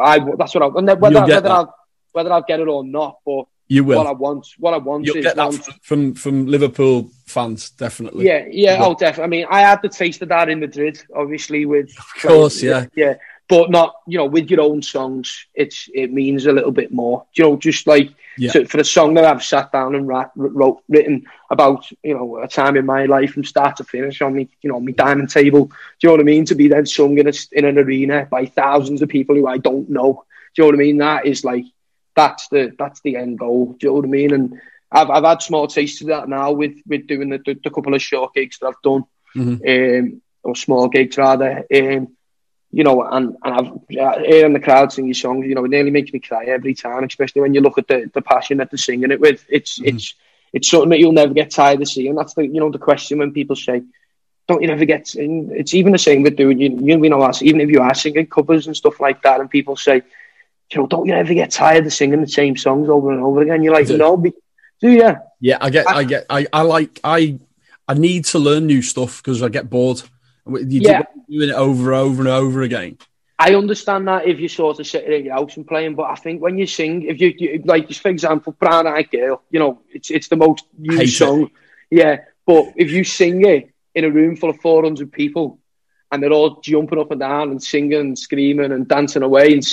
[0.00, 1.48] I that's what I and then whether whether.
[1.50, 1.74] I'll
[2.12, 3.98] whether I'll get it or not, but You will.
[3.98, 7.70] what I want, what I want You'll is get that from, from from Liverpool fans,
[7.70, 8.26] definitely.
[8.26, 9.24] yeah, yeah, oh, definitely.
[9.24, 11.64] I mean, I had the taste of that in Madrid, obviously.
[11.66, 12.86] With Of course, yeah.
[12.96, 13.14] yeah,
[13.48, 15.46] but not you know with your own songs.
[15.54, 17.24] It's it means a little bit more.
[17.34, 18.64] You know, just like Yeah.
[18.64, 22.48] for a song that I've sat down and ra- wrote, written about, you know, a
[22.48, 25.66] time in my life from start to finish on me, you know, me diamond table.
[25.66, 26.44] Do you know what I mean?
[26.46, 29.58] To be then sung in, a, in an arena by thousands of people who I
[29.58, 30.24] don't know.
[30.54, 30.98] Do you know what I mean?
[30.98, 31.66] That is like
[32.20, 33.60] that's the that's the end goal.
[33.78, 34.32] Do you know what I mean?
[34.36, 34.44] And
[34.98, 37.94] I've I've had small tastes of that now with with doing the, the, the couple
[37.94, 39.04] of short gigs that I've done,
[39.36, 39.56] Mhm.
[39.72, 41.64] um, or small gigs rather.
[41.78, 42.08] Um,
[42.72, 45.70] you know, and, and I've uh, hearing the crowd sing your songs, you know, it
[45.70, 48.70] nearly makes me cry every time, especially when you look at the, the passion that
[48.70, 49.44] they're singing it with.
[49.48, 50.14] It's it's
[50.52, 52.14] it's something that you'll never get tired of seeing.
[52.14, 53.82] That's the you know the question when people say,
[54.48, 56.70] "Don't you ever get?" It's even the same with doing you
[57.02, 59.76] you know us, even if you are singing covers and stuff like that, and people
[59.76, 60.02] say,
[60.72, 63.42] "You know, don't you ever get tired of singing the same songs over and over
[63.42, 64.32] again?" You're like, "No, be-
[64.80, 67.38] do you?" Yeah, I get, I get, I, I like, I,
[67.88, 70.02] I need to learn new stuff because I get bored.
[70.46, 71.02] You Yeah.
[71.28, 72.98] doing it over and over and over again.
[73.38, 76.14] I understand that if you're sort of sitting in your house and playing, but I
[76.16, 79.58] think when you sing, if you, you like, just for example, Brown Eyed Girl, you
[79.58, 81.08] know, it's it's the most used it.
[81.08, 81.50] song,
[81.90, 82.18] yeah.
[82.46, 85.58] But if you sing it in a room full of 400 people
[86.12, 89.64] and they're all jumping up and down and singing and screaming and dancing away, and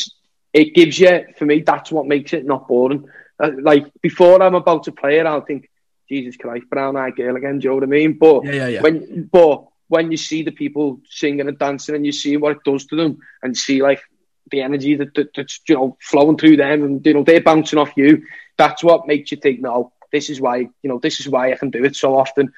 [0.54, 3.08] it gives you, for me, that's what makes it not boring.
[3.40, 5.70] Uh, like before I'm about to play it, I'll think,
[6.10, 7.60] Jesus Christ, Brown Eyed Girl again.
[7.60, 8.18] Do you know what I mean?
[8.18, 8.82] But Yeah, yeah, yeah.
[8.82, 12.64] when but when you see the people singing and dancing and you see what it
[12.64, 14.02] does to them and see like
[14.50, 17.80] the energy that, that that's you know flowing through them and you know they're bouncing
[17.80, 18.24] off you,
[18.58, 21.56] that's what makes you think, no, this is why you know this is why I
[21.56, 22.54] can do it so often.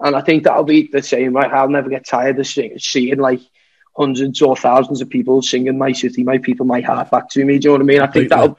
[0.00, 1.34] And I think that'll be the same.
[1.34, 3.40] Right, I'll never get tired of sing, seeing like
[3.96, 7.58] hundreds or thousands of people singing my city, my people, my heart back to me.
[7.58, 8.00] Do you know what I mean?
[8.00, 8.56] I think that'll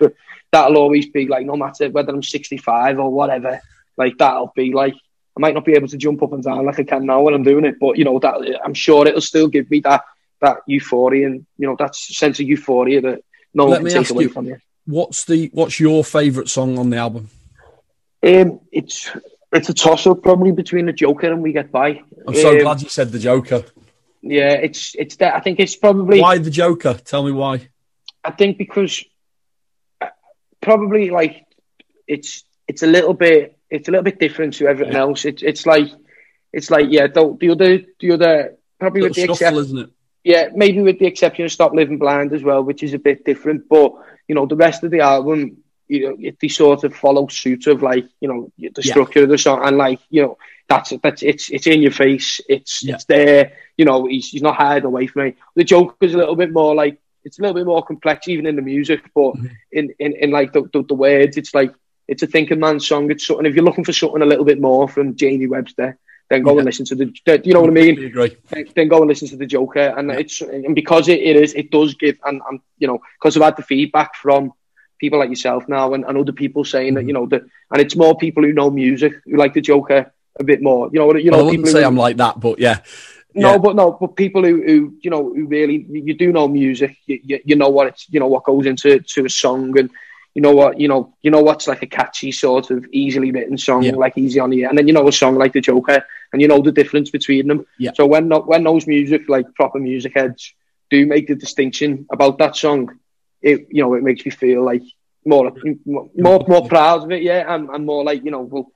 [0.51, 3.59] that'll always be like no matter whether I'm 65 or whatever.
[3.97, 4.93] Like that'll be like
[5.37, 7.33] I might not be able to jump up and down like I can now when
[7.33, 10.03] I'm doing it, but you know that I'm sure it'll still give me that
[10.41, 14.11] that euphoria and you know that sense of euphoria that no Let one can take
[14.11, 14.57] away you- from you.
[14.87, 17.29] What's the, what's your favourite song on the album?
[18.21, 19.09] Um, it's
[19.51, 22.01] it's a toss up probably between the Joker and We Get By.
[22.27, 23.63] I'm so Um, glad you said the Joker.
[24.27, 26.95] Yeah, it's it's that I think it's probably Why the Joker?
[26.95, 27.69] Tell me why.
[28.23, 29.05] I think because
[30.01, 30.07] uh,
[30.61, 31.45] probably like
[32.07, 35.01] it's it's a little bit it's a little bit different to everything Yeah.
[35.01, 35.25] else.
[35.25, 35.89] It's it's like
[36.51, 39.89] it's like yeah, the, the other the other probably with the exception isn't it?
[40.23, 43.25] yeah maybe with the exception of Stop Living Blind as well, which is a bit
[43.25, 43.69] different.
[43.69, 43.93] But
[44.27, 47.67] you know the rest of the album, you know, it, they sort of follow suit
[47.67, 48.91] of like you know the Yeah.
[48.93, 52.41] structure of the song and like you know that's that's it's it's in your face.
[52.49, 52.95] It's Yeah.
[52.95, 53.53] it's there.
[53.77, 55.37] You know he's he's not hiding away from it.
[55.55, 58.45] The joke is a little bit more like it's a little bit more complex even
[58.45, 59.49] in the music, but Mhm.
[59.71, 61.73] in, in, in like the, the, the words, it's like
[62.07, 63.09] it's a thinking man's song.
[63.09, 65.97] It's something if you're looking for something a little bit more from Jamie Webster,
[66.29, 66.57] then go Yeah.
[66.59, 67.05] and listen to the.
[67.25, 68.11] the- You know what I mean?
[68.49, 70.17] Then- Then go and listen to the Joker, and Yeah.
[70.19, 73.43] it's and because it, it is it does give and, and you know because I've
[73.43, 74.53] had the feedback from
[74.99, 77.07] people like yourself now and, and other people saying that Mhm.
[77.07, 80.43] you know that and it's more people who know music who like the Joker a
[80.43, 80.89] bit more.
[80.91, 82.79] You know what you Well, I wouldn't people say who, I'm like that, but yeah.
[83.33, 83.57] no, Yeah.
[83.57, 87.19] but no, but people who, who you know who really you, do know music, you,
[87.23, 89.89] you, you know what it's you know what goes into to a song, and
[90.33, 93.57] you know what you know you know what's like a catchy sort of easily written
[93.57, 93.95] song, Yeah.
[93.95, 96.03] like easy on the ear, and then you know a song like the Joker,
[96.33, 97.65] and you know the difference between them.
[97.79, 97.91] Yeah.
[97.95, 100.53] So when when those music like proper music heads
[100.89, 102.99] do make the distinction about that song,
[103.51, 104.83] it you know it makes me feel like
[105.25, 105.51] more
[106.27, 108.67] more more proud of it, yeah, and, and more like you know well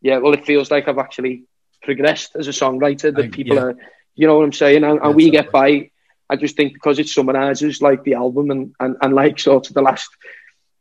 [0.00, 1.44] yeah well it feels like I've actually
[1.82, 3.62] progressed as a songwriter that I- people yeah.
[3.62, 3.76] are
[4.18, 4.82] you know what I'm saying?
[4.82, 5.90] And, and we get by.
[6.28, 9.74] I just think because it summarizes like the album and, and, and like sort of
[9.74, 10.10] the last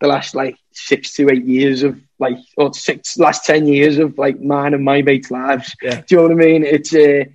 [0.02, 4.18] the last like six to eight years of like or six last ten years of
[4.18, 5.76] like mine and my mates' lives.
[5.84, 6.02] Yeah.
[6.02, 6.64] Do you know what I mean?
[6.64, 7.26] It's uh,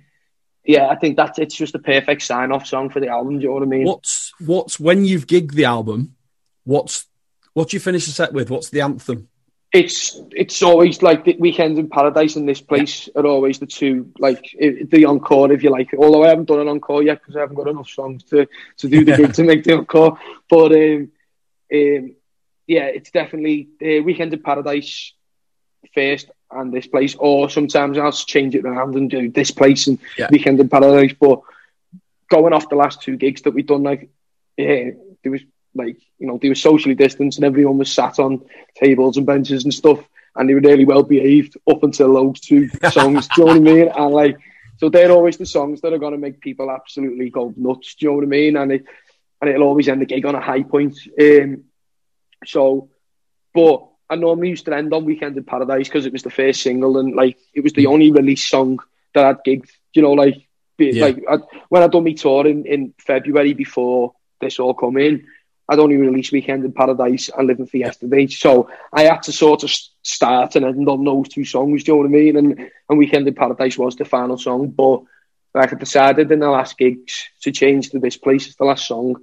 [0.65, 3.37] yeah, I think that's it's just a perfect sign off song for the album.
[3.37, 3.85] Do you know what I mean?
[3.85, 6.15] What's what's when you've gigged the album?
[6.63, 7.05] What's
[7.53, 8.49] what do you finish the set with?
[8.49, 9.29] What's the anthem?
[9.73, 13.21] it's it's always like the weekends in paradise and this place yeah.
[13.21, 16.67] are always the two like the encore if you like although I haven't done an
[16.67, 18.47] encore yet because I haven't got enough songs to
[18.77, 21.11] to do the gig to make the encore but um,
[21.73, 22.15] um,
[22.67, 25.13] yeah it's definitely uh, weekend in paradise
[25.95, 29.99] first and this place or sometimes I'll change it around and do this place and
[30.17, 30.27] yeah.
[30.31, 31.15] weekend in paradise.
[31.19, 31.41] But
[32.29, 34.09] going off the last two gigs that we've done like
[34.57, 35.41] yeah there was
[35.75, 38.43] like you know they were socially distanced and everyone was sat on
[38.75, 40.03] tables and benches and stuff
[40.35, 43.57] and they were really well behaved up until those two songs do you know what
[43.57, 43.91] I mean?
[43.95, 44.37] And like
[44.77, 48.05] so they're always the songs that are going to make people absolutely go nuts do
[48.05, 48.57] you know what I mean?
[48.57, 48.85] And it
[49.41, 50.97] and it'll always end the gig on a high point.
[51.19, 51.65] Um,
[52.45, 52.89] so
[53.53, 56.61] but I normally used to end on Weekend in Paradise because it was the first
[56.61, 58.79] single and like it was the only release song
[59.13, 60.47] that I'd gigged you know like
[60.77, 61.05] yeah.
[61.05, 61.37] like I,
[61.69, 65.25] when I done my tour in, in February before this all come in
[65.69, 68.27] I'd only released Weekend in Paradise and Living for Yesterday.
[68.27, 69.71] So I had to sort of
[70.01, 72.35] start and end on those two songs, do you know what I mean?
[72.35, 74.67] And, and Weekend in Paradise was the final song.
[74.71, 75.03] But
[75.53, 78.87] like I decided in the last gigs to change to this place as the last
[78.87, 79.15] song.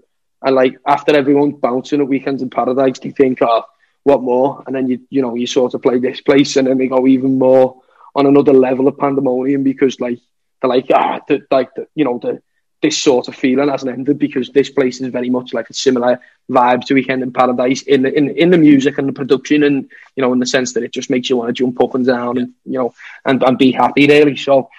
[0.43, 3.65] And like after everyone's bouncing at Weekend in Paradise, they think, oh,
[4.05, 4.63] what more?
[4.67, 7.07] And then you you know, you sort of play this place and then they go
[7.07, 7.81] even more
[8.15, 10.19] on another level of pandemonium because like
[10.61, 12.43] they're like, ah, the, like the, you know, the
[12.83, 16.19] this sort of feeling hasn't ended because this place is very much like a similar
[16.51, 19.91] vibe to Weekend in Paradise in the, in in the music and the production and
[20.17, 22.07] you know in the sense that it just makes you want to jump up and
[22.07, 24.37] down and you know and, and be happy really.
[24.37, 24.71] So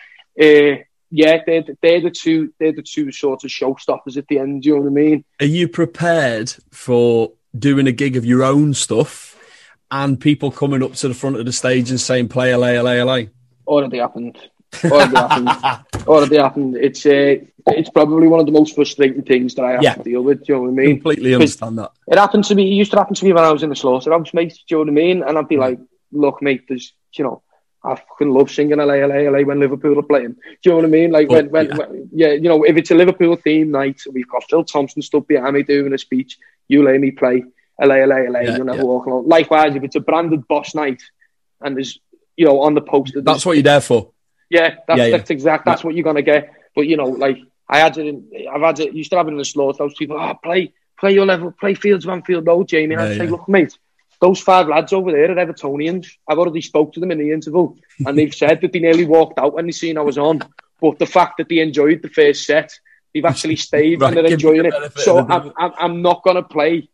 [0.42, 0.82] uh,
[1.12, 4.64] yeah, they're, they're the two they're the two sort of showstoppers at the end.
[4.64, 5.26] Do you know what I mean?
[5.40, 9.38] Are you prepared for doing a gig of your own stuff
[9.90, 13.04] and people coming up to the front of the stage and saying "Play LA, LA,
[13.04, 13.24] LA"?
[13.68, 14.38] Already happened.
[14.86, 15.50] Already happened.
[16.08, 16.76] Already happened.
[16.78, 17.36] It's uh,
[17.68, 19.96] it's probably one of the most frustrating things that I have yeah.
[19.96, 20.46] to deal with.
[20.46, 20.96] Do you know what I mean?
[20.96, 21.92] Completely understand that.
[22.08, 22.72] It happened to me.
[22.72, 24.54] It used to happen to me when I was in the slaughterhouse, mate.
[24.54, 25.24] Do you know what I mean?
[25.24, 25.80] And I'd be like,
[26.12, 27.44] "Look, mate, there's, you know,
[27.84, 30.34] I fucking love singing LA, LA, LA when Liverpool are playing.
[30.34, 31.12] Do you know what I mean?
[31.12, 31.76] Like when, when, yeah.
[31.76, 35.26] when, yeah, you know, if it's a Liverpool theme night, we've got Phil Thompson stuff
[35.26, 36.38] behind me doing a speech.
[36.68, 37.44] You let me play
[37.82, 38.40] LA, LA, LA.
[38.42, 38.84] Yeah, you'll never yeah.
[38.84, 39.28] walk alone.
[39.28, 41.02] Likewise, if it's a branded boss night
[41.60, 42.00] and there's,
[42.38, 44.12] you know, on the poster, that's what you're there for.
[44.50, 45.66] Yeah, that's, yeah, that's exact.
[45.66, 46.54] That's what you're gonna get.
[46.76, 49.32] But you know, like I had it in, I've had it, used to have it
[49.32, 49.94] in the slaughterhouse.
[49.98, 52.96] People, oh, play, play your level, play Fields Anfield Road, Jamie.
[52.96, 53.78] And I'd say, look, mate,
[54.22, 56.08] those five lads over there are Evertonians.
[56.28, 59.40] I've already spoke to them in the interval, and they've said that they nearly walked
[59.40, 60.42] out when they seen I was on.
[60.80, 62.72] But the fact that they enjoyed the first set,
[63.14, 64.74] they've actually stayed right, and they're enjoying it.
[64.98, 66.88] So I'm, I'm, I'm, not going to play,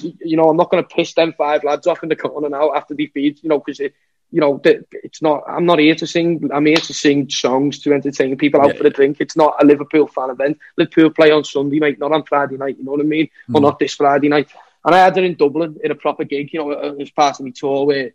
[0.00, 2.74] you know, I'm not going to piss them five lads off in the corner now
[2.74, 3.78] after they feed, you know, because
[4.32, 5.42] you know, it's not.
[5.46, 6.50] I'm not here to sing.
[6.54, 8.80] I'm here to sing songs to entertain people out yeah.
[8.80, 9.16] for a drink.
[9.20, 10.58] It's not a Liverpool fan event.
[10.78, 12.78] Liverpool play on Sunday night, not on Friday night.
[12.78, 13.28] You know what I mean?
[13.48, 13.56] Mm.
[13.56, 14.48] Or not this Friday night.
[14.84, 16.50] And I had it in Dublin in a proper gig.
[16.52, 18.12] You know, it was part of my tour where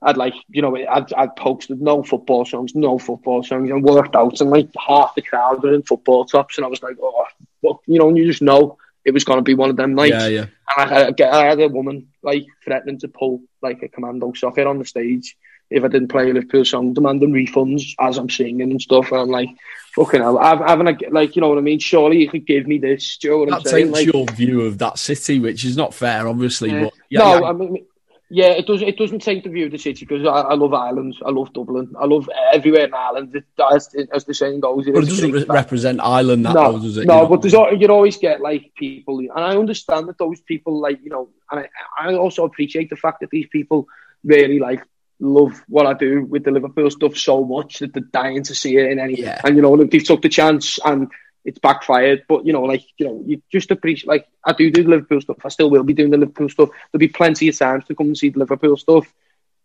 [0.00, 4.14] I'd like, you know, I'd, I'd posted no football songs, no football songs, and worked
[4.14, 7.24] out, and like half the crowd were in football tops, and I was like, oh,
[7.62, 9.94] well, you know, and you just know it was going to be one of them
[9.94, 10.12] nights.
[10.12, 10.46] Yeah, yeah.
[10.76, 14.66] And I, I, I had a woman like threatening to pull like a commando socket
[14.66, 15.36] on the stage
[15.70, 19.10] if I didn't play a Liverpool song, demanding refunds as I'm singing and stuff.
[19.10, 19.48] And I'm like,
[19.94, 21.78] fucking hell, I've, having a, like, you know what I mean?
[21.78, 23.16] Surely you could give me this.
[23.18, 23.90] Do you know what that I'm saying?
[23.90, 26.70] like, your view of that city, which is not fair, obviously.
[26.70, 26.84] Yeah.
[26.84, 27.48] But yeah, no, yeah.
[27.48, 27.86] I mean,
[28.30, 28.88] yeah, it doesn't.
[28.88, 31.14] It doesn't take the view of the city because I, I, love Ireland.
[31.24, 31.94] I love Dublin.
[32.00, 33.36] I love everywhere in Ireland.
[33.36, 36.46] It, as, as, the saying goes, it, but it doesn't re- represent Ireland.
[36.46, 37.06] That no, goes, does it?
[37.06, 41.00] No, but there's you always get like people, and I understand that those people like
[41.04, 43.86] you know, and I, I also appreciate the fact that these people
[44.24, 44.82] really like
[45.20, 48.76] love what I do with the Liverpool stuff so much that they're dying to see
[48.76, 49.20] it in any.
[49.20, 49.40] Yeah.
[49.44, 51.10] And you know, they've took the chance and
[51.44, 52.24] it's backfired.
[52.28, 54.08] But you know, like you know, you just appreciate.
[54.08, 55.38] Like I do do the Liverpool stuff.
[55.44, 56.70] I still will be doing the Liverpool stuff.
[56.90, 59.12] There'll be plenty of times to come and see the Liverpool stuff.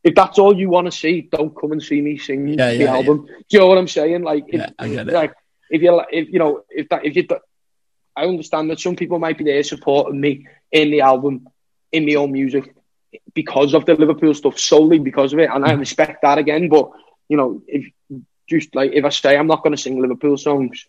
[0.03, 2.77] If that's all you want to see, don't come and see me sing yeah, the
[2.77, 3.25] yeah, album.
[3.25, 4.23] Do you know what I'm saying?
[4.23, 5.13] Like, if, yeah, I get it.
[5.13, 5.33] Like,
[5.69, 7.27] if you, if you know, if that, if you,
[8.15, 11.49] I understand that some people might be there supporting me in the album,
[11.91, 12.73] in my own music,
[13.33, 15.79] because of the Liverpool stuff, solely because of it, and I mm.
[15.79, 16.69] respect that again.
[16.69, 16.91] But
[17.27, 17.89] you know, if
[18.47, 20.85] just like if I say I'm not going to sing Liverpool songs,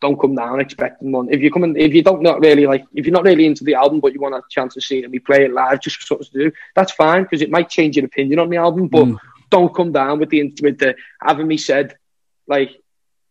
[0.00, 1.32] don't come down expecting one.
[1.32, 3.64] If you come in, if you don't not really like, if you're not really into
[3.64, 5.80] the album, but you want a chance to see it and we play it live
[5.80, 8.56] just for something to do, that's fine because it might change your opinion on the
[8.56, 8.88] album.
[8.88, 9.18] But mm.
[9.50, 11.96] don't come down with the with the having me said
[12.46, 12.70] like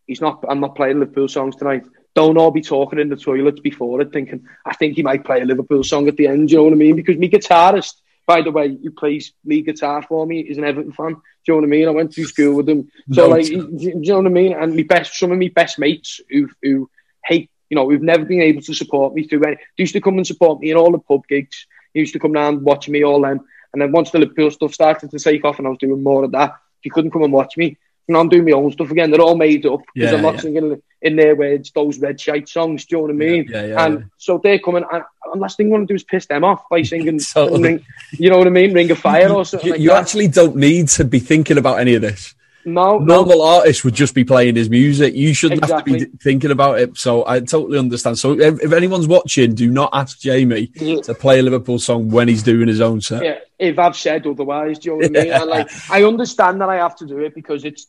[0.08, 0.44] he's not.
[0.48, 1.86] I'm not playing Liverpool songs tonight.
[2.16, 5.42] Don't all be talking in the toilets before it, thinking I think he might play
[5.42, 6.52] a Liverpool song at the end.
[6.52, 6.96] You know what I mean?
[6.96, 7.96] Because me guitarist
[8.26, 11.14] by the way, who plays lead guitar for me is an Everton fan.
[11.14, 11.88] Do you know what I mean?
[11.88, 12.90] I went to school with him.
[13.12, 14.54] So, like, do you know what I mean?
[14.54, 16.90] And my best, some of my best mates who who
[17.26, 20.02] hate, you know, who've never been able to support me through any, they used to
[20.02, 21.68] come and support me in all the pub gigs.
[21.94, 23.42] He used to come down watching me all them.
[23.74, 26.24] And then once the Liverpool stuff started to take off and I was doing more
[26.24, 26.54] of that,
[26.84, 27.78] you couldn't come and watch me.
[28.08, 29.12] And I'm doing my own stuff again.
[29.12, 30.40] They're all made up because Yeah, I'm not yeah.
[30.42, 32.86] singing in their words those red shite songs.
[32.86, 33.48] Do you know what I mean?
[33.50, 34.06] Yeah, yeah, and yeah.
[34.18, 34.84] so they're coming.
[34.92, 37.62] And, and last thing I want to do is piss them off by singing, Totally.
[37.64, 38.74] ring, you know what I mean?
[38.74, 41.80] Ring of Fire or something You, like you actually don't need to be thinking about
[41.80, 42.36] any of this.
[42.66, 43.16] No, no.
[43.18, 45.14] Normal artists would just be playing his music.
[45.14, 46.98] You shouldn't have to be thinking about it.
[46.98, 48.18] So I totally understand.
[48.18, 51.02] So if, if anyone's watching, do not ask Jamie Yeah.
[51.02, 53.24] to play a Liverpool song when he's doing his own set.
[53.24, 55.34] Yeah, if I've said otherwise, do you know what I mean?
[55.34, 57.88] And like, I understand that I have to do it because it's,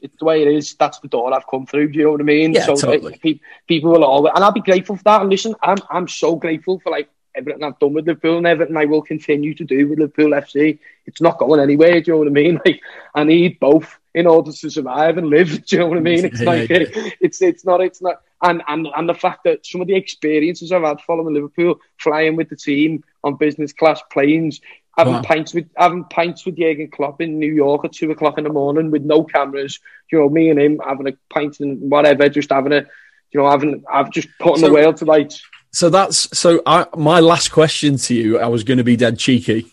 [0.00, 0.74] it's the way it is.
[0.74, 1.88] That's the door I've come through.
[1.92, 2.52] Do you know what I mean?
[2.52, 3.18] Yeah, so totally.
[3.22, 5.20] pe- people will always, and I'll be grateful for that.
[5.22, 8.76] And listen, I'm I'm so grateful for like everything I've done with Liverpool and everything
[8.76, 10.78] I will continue to do with Liverpool FC.
[11.06, 12.00] It's not going anywhere.
[12.00, 12.60] Do you know what I mean?
[12.66, 12.80] Like,
[13.14, 15.64] I need both in order to survive and live.
[15.66, 16.24] Do you know what I mean?
[16.24, 19.86] It's like it's it's not it's not and, and and the fact that some of
[19.86, 24.60] the experiences I've had following Liverpool, flying with the team on business class planes,
[24.96, 25.22] having Wow.
[25.22, 28.50] pints with having pints with Jurgen Klopp in New York at two o'clock in the
[28.52, 29.78] morning with no cameras,
[30.10, 32.84] you know, me and him having a pint and whatever, just having a
[33.32, 35.42] you know, having I've just putting So- the world to rights.
[35.72, 36.62] So that's so.
[36.66, 39.66] I, my last question to you, I was going to be dead cheeky,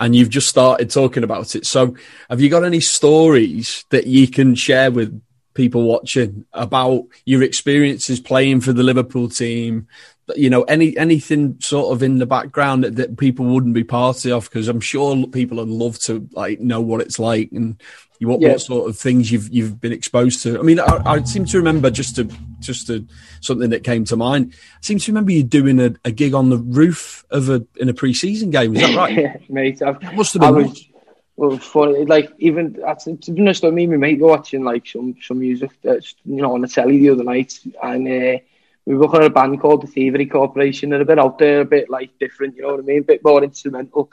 [0.00, 1.64] and you've just started talking about it.
[1.64, 1.94] So,
[2.28, 5.22] have you got any stories that you can share with
[5.54, 9.86] people watching about your experiences playing for the Liverpool team?
[10.34, 14.32] You know, any anything sort of in the background that, that people wouldn't be party
[14.32, 14.44] of?
[14.44, 17.80] Because I'm sure people would love to like know what it's like and
[18.24, 18.50] you, what, Yeah.
[18.52, 20.58] what sort of things you've you've been exposed to.
[20.58, 22.24] I mean, I, I seem to remember just to
[22.60, 23.06] just to
[23.40, 24.54] something that came to mind.
[24.54, 27.88] I seem to remember you doing a, a gig on the roof of a in
[27.88, 28.74] a pre-season game.
[28.76, 29.14] Is that right?
[29.16, 29.82] Yeah, mate.
[29.82, 30.68] I've, That must have I been.
[30.68, 30.88] was
[31.36, 32.04] well funny.
[32.04, 35.70] Like even to be honest, I mean, my mate were watching like some some music
[35.82, 38.38] that's you know on the telly the other night, and uh,
[38.86, 40.90] we were looking at a band called the Thievery Corporation.
[40.90, 42.56] They're a bit out there, a bit like different.
[42.56, 42.98] You know what I mean?
[43.00, 44.10] A bit more instrumental.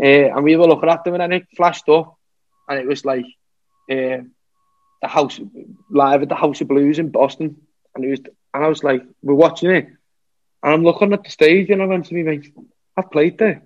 [0.00, 2.16] Uh, and we were looking at them, and then it flashed up,
[2.68, 3.26] and it was like
[3.90, 4.22] uh,
[5.02, 5.40] the house
[5.90, 7.56] live at the House of Blues in Boston,
[7.94, 8.20] and it was,
[8.54, 9.88] and I was like, we're watching it,
[10.62, 12.52] and I'm looking at the stage, and I went to me, mate,
[12.96, 13.62] I've played there.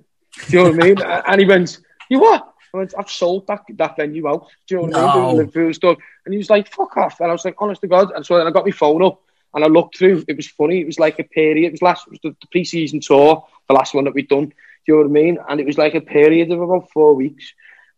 [0.49, 1.03] Do you know what I mean?
[1.29, 2.55] and he went, you what?
[2.73, 4.49] I went, I've sold that, that venue out.
[4.67, 5.23] Do you know what I mean?
[5.23, 5.33] No.
[5.35, 5.99] Liverpool stuff.
[6.25, 7.21] And he was like, fuck off.
[7.21, 8.11] And I was like, honest to God.
[8.11, 9.21] And so then I got my phone up
[9.55, 10.25] and I looked through.
[10.27, 10.81] It was funny.
[10.81, 11.69] It was like a period.
[11.69, 14.47] It was last, it was the, the pre-season tour, the last one that we'd done.
[14.47, 14.55] Do
[14.87, 15.39] you know what I mean?
[15.49, 17.53] And it was like a period of about four weeks.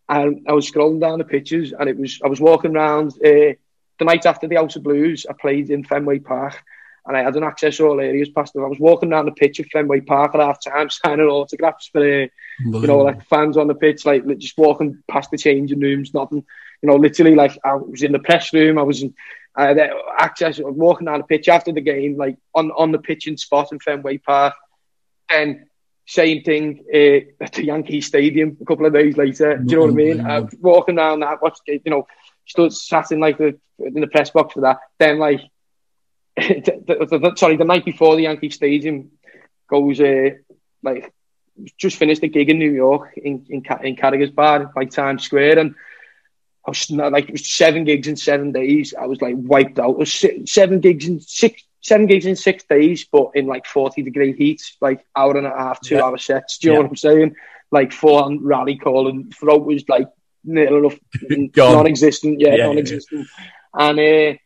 [0.08, 3.54] And I was scrolling down the pictures and it was, I was walking around, uh,
[3.98, 6.62] the night after the House of Blues, I played in Fenway Park
[7.06, 8.64] and I had an access all areas past them.
[8.64, 12.00] I was walking around the pitch of Fenway Park at half time, signing autographs for,
[12.02, 12.26] uh,
[12.58, 16.44] you know, like fans on the pitch, like just walking past the changing rooms, nothing,
[16.82, 19.14] you know, literally like I was in the press room, I was in
[19.56, 19.74] uh,
[20.18, 23.36] access, I was walking down the pitch after the game, like on, on the pitching
[23.36, 24.54] spot in Fenway Park.
[25.30, 25.66] And
[26.06, 29.58] same thing uh, at the Yankee Stadium a couple of days later.
[29.58, 30.20] Do you know what I mean?
[30.20, 32.06] I was walking around that, watched, you know,
[32.46, 34.78] stood sat in like the in the press box for that.
[34.98, 35.40] Then like,
[36.36, 39.10] the, the, the, sorry, the night before the Yankee Stadium
[39.68, 40.30] goes uh,
[40.82, 41.12] like
[41.76, 45.58] just finished a gig in New York in in, in Carragher's Bar by Times Square,
[45.58, 45.74] and
[46.64, 48.94] I was like it was seven gigs in seven days.
[48.94, 49.90] I was like wiped out.
[49.90, 54.02] It was seven gigs in six seven gigs in six days, but in like forty
[54.02, 56.04] degree heat, like hour and a half, two Yeah.
[56.04, 56.58] hour sets.
[56.58, 56.78] Do you Yeah.
[56.78, 57.34] know what I'm saying?
[57.70, 60.08] Like full on rally call, and throat was like
[60.44, 60.98] near enough
[61.56, 62.40] non-existent.
[62.40, 63.26] Yeah, Yeah, yeah, non-existent.
[63.74, 64.38] And uh,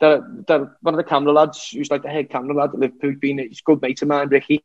[0.00, 3.14] the, the one of the camera lads, who's like the head camera lad at Liverpool,
[3.20, 4.62] been he's a good mate of mine, Ricky,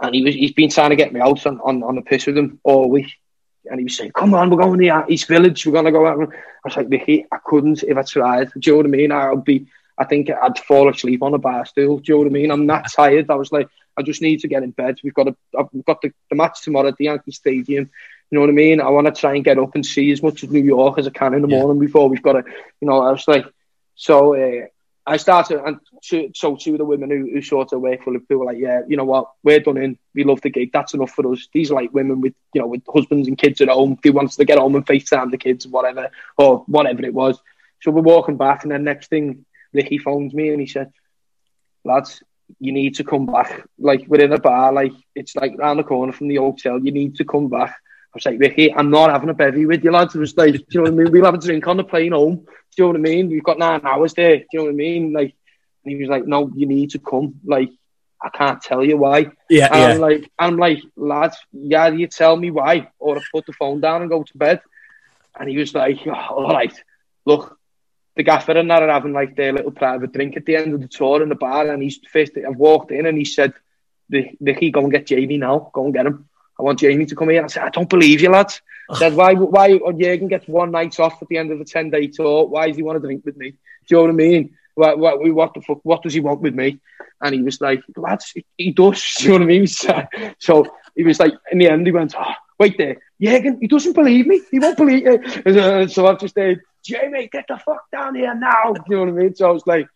[0.00, 2.26] and he was he's been trying to get me out on, on, on the piss
[2.26, 3.10] with him all week.
[3.70, 5.64] And he was saying, "Come on, we're going to the East Village.
[5.64, 6.26] We're going to go out." I
[6.64, 8.50] was like, "Ricky, I couldn't if I tried.
[8.52, 9.10] Do you know what I mean?
[9.12, 9.66] I'd be,
[9.96, 11.98] I think I'd fall asleep on a bar stool.
[11.98, 12.50] Do you know what I mean?
[12.50, 13.30] I'm that tired.
[13.30, 14.98] I was like, I just need to get in bed.
[15.04, 17.90] We've got a, I've got the, the match tomorrow at the Yankee Stadium.
[18.30, 18.80] You know what I mean?
[18.80, 21.06] I want to try and get up and see as much of New York as
[21.06, 21.60] I can in the Yeah.
[21.60, 22.42] morning before we've got to,
[22.80, 23.02] you know.
[23.02, 23.44] I was like,
[23.94, 24.66] so uh,
[25.06, 28.12] I started, and two, so two of the women who, who sort of work for
[28.12, 29.98] Liverpool were like, yeah, you know what, we're done in.
[30.14, 30.72] We love the gig.
[30.72, 31.46] That's enough for us.
[31.52, 33.98] These are like women with, you know, with husbands and kids at home.
[34.02, 37.38] They want to get home and FaceTime the kids, or whatever, or whatever it was.
[37.82, 39.44] So we're walking back, and then next thing,
[39.74, 40.92] Ricky phones me and he said,
[41.84, 42.22] lads,
[42.58, 43.66] you need to come back.
[43.78, 46.78] Like we're in a bar, like it's like round the corner from the hotel.
[46.78, 47.70] You need to come back.
[47.70, 50.14] I was like, Ricky, I'm not having a bevy with you, lads.
[50.14, 51.12] It was like, do you know what I mean?
[51.12, 52.36] We'll have a drink on the plane home.
[52.36, 52.44] Do
[52.76, 53.28] you know what I mean?
[53.28, 54.38] We've got nine hours there.
[54.38, 55.12] Do you know what I mean?
[55.12, 55.34] Like,
[55.84, 57.40] and he was like, no, you need to come.
[57.44, 57.70] Like,
[58.22, 59.32] I can't tell you why.
[59.50, 60.06] Yeah, And I'm yeah.
[60.06, 64.00] like, I'm like, lads, yeah, you tell me why, or I put the phone down
[64.00, 64.60] and go to bed.
[65.38, 66.72] And he was like, oh, all right,
[67.26, 67.58] look,
[68.16, 70.80] the gaffer and that are having like their little private drink at the end of
[70.80, 72.32] the tour in the bar, and he's first.
[72.36, 73.54] I've walked in and he said,
[74.10, 75.70] "Ricky, go and get Jamie now.
[75.72, 77.44] Go and get him." I want Jamie to come here.
[77.44, 78.60] I said, I don't believe you, lads.
[78.90, 81.90] I said, why, why, Jurgen gets one night off at the end of a 10
[81.90, 82.46] day tour.
[82.46, 83.50] Why does he want to drink with me?
[83.50, 83.56] Do
[83.88, 84.56] you know what I mean?
[84.74, 86.80] What, what, what the fuck, what does he want with me?
[87.20, 89.14] And he was like, lads, he does.
[89.18, 89.66] Do you know what I mean?
[90.38, 93.94] So he was like, in the end, he went, oh, wait there, Jurgen, he doesn't
[93.94, 94.42] believe me.
[94.50, 95.90] He won't believe it.
[95.92, 98.72] So I've just said, Jamie, get the fuck down here now.
[98.72, 99.34] Do you know what I mean?
[99.34, 99.88] So I was like,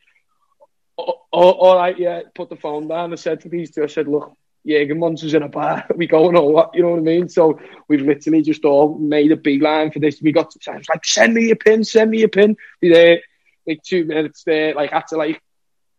[0.97, 3.13] oh, oh, all right, yeah, put the phone down.
[3.13, 4.33] I said to these two, I said, look,
[4.67, 5.87] Jürgen Monster's in a bar.
[5.97, 6.75] We going or what?
[6.75, 7.29] You know what I mean?
[7.29, 7.59] So
[7.89, 10.21] we've literally just all made a big line for this.
[10.21, 12.57] We got to, I was like, send me a pin, send me a pin.
[12.81, 13.21] Be there,
[13.67, 14.75] like two minutes there.
[14.75, 15.41] Like, had to like,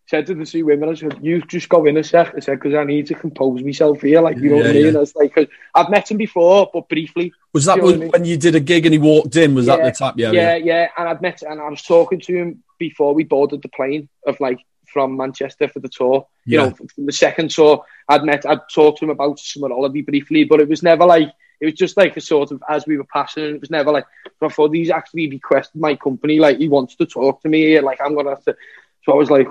[0.09, 2.33] said to the two women, I said, you just go in a sec.
[2.35, 4.21] I said, because I need to compose myself here.
[4.21, 4.85] Like, you know yeah, what I mean?
[4.85, 4.97] Yeah.
[4.97, 5.45] I was like, cause
[5.75, 7.31] I've met him before, but briefly.
[7.53, 8.09] Was that when, I mean?
[8.09, 9.53] when you did a gig and he walked in?
[9.53, 10.15] Was yeah, that the tap?
[10.17, 10.89] Yeah, yeah, yeah.
[10.97, 14.39] And I'd met, and I was talking to him before we boarded the plane of
[14.39, 14.59] like,
[14.91, 16.25] from Manchester for the tour.
[16.45, 20.01] You know, from the second tour, I'd met, I'd talked to him about Summer Holiday
[20.01, 21.31] briefly, but it was never like,
[21.61, 24.07] it was just like a sort of, as we were passing, it was never like,
[24.39, 28.15] before these actually requested my company, like, he wants to talk to me, like, I'm
[28.15, 28.55] going to have to.
[29.03, 29.47] So I was like,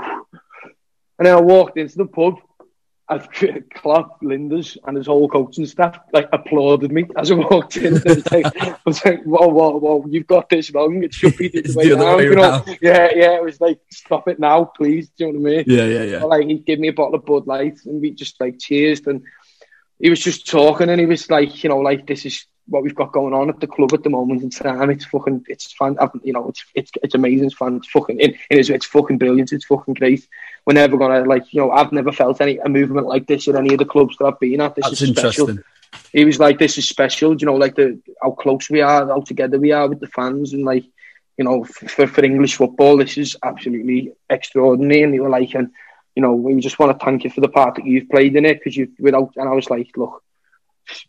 [1.19, 2.37] and then I walked into the pub
[3.11, 3.27] as
[3.75, 7.95] Klopp, Lijnders, and his whole coaching staff like applauded me as I walked in.
[7.95, 11.03] I was like, I was like whoa, whoa, whoa, you've got this wrong.
[11.03, 12.19] It should be this way now.
[12.19, 12.64] You know?
[12.83, 13.37] Yeah, yeah.
[13.37, 15.09] It was like, stop it now, please.
[15.11, 15.64] Do you know what I mean?
[15.66, 16.25] Yeah, yeah, yeah.
[16.25, 19.23] Like, he'd give me a bottle of Bud Light and we just like cheersed and
[19.99, 22.95] he was just talking and he was like, you know, like, this is what we've
[22.95, 24.91] got going on at the club at the moment in time.
[24.91, 25.97] It's fucking, it's fun.
[26.23, 27.47] You know, it's it's it's amazing.
[27.47, 27.77] It's fun.
[27.77, 29.53] It's fucking, it, it is, it's fucking brilliant.
[29.53, 30.29] It's fucking great.
[30.66, 33.57] We're never gonna like, you know, I've never felt any a movement like this at
[33.57, 34.75] any of the clubs that I've been at.
[34.75, 35.59] This That's is special.
[36.12, 37.37] He was like, this is special.
[37.37, 40.53] You know, like the how close we are, how together we are with the fans,
[40.53, 40.85] and like,
[41.37, 45.03] you know, for for English football, this is absolutely extraordinary.
[45.03, 45.71] And they were like, and
[46.14, 48.45] you know, we just want to thank you for the part that you've played in
[48.45, 49.33] it because you without.
[49.37, 50.23] And I was like, look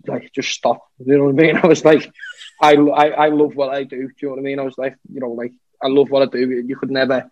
[0.07, 0.81] like just stop.
[0.99, 1.57] You know what I mean?
[1.63, 2.11] I was like,
[2.61, 4.07] I, I, I love what I do.
[4.07, 4.59] Do you know what I mean?
[4.59, 6.63] I was like, you know, like I love what I do.
[6.65, 7.29] You could never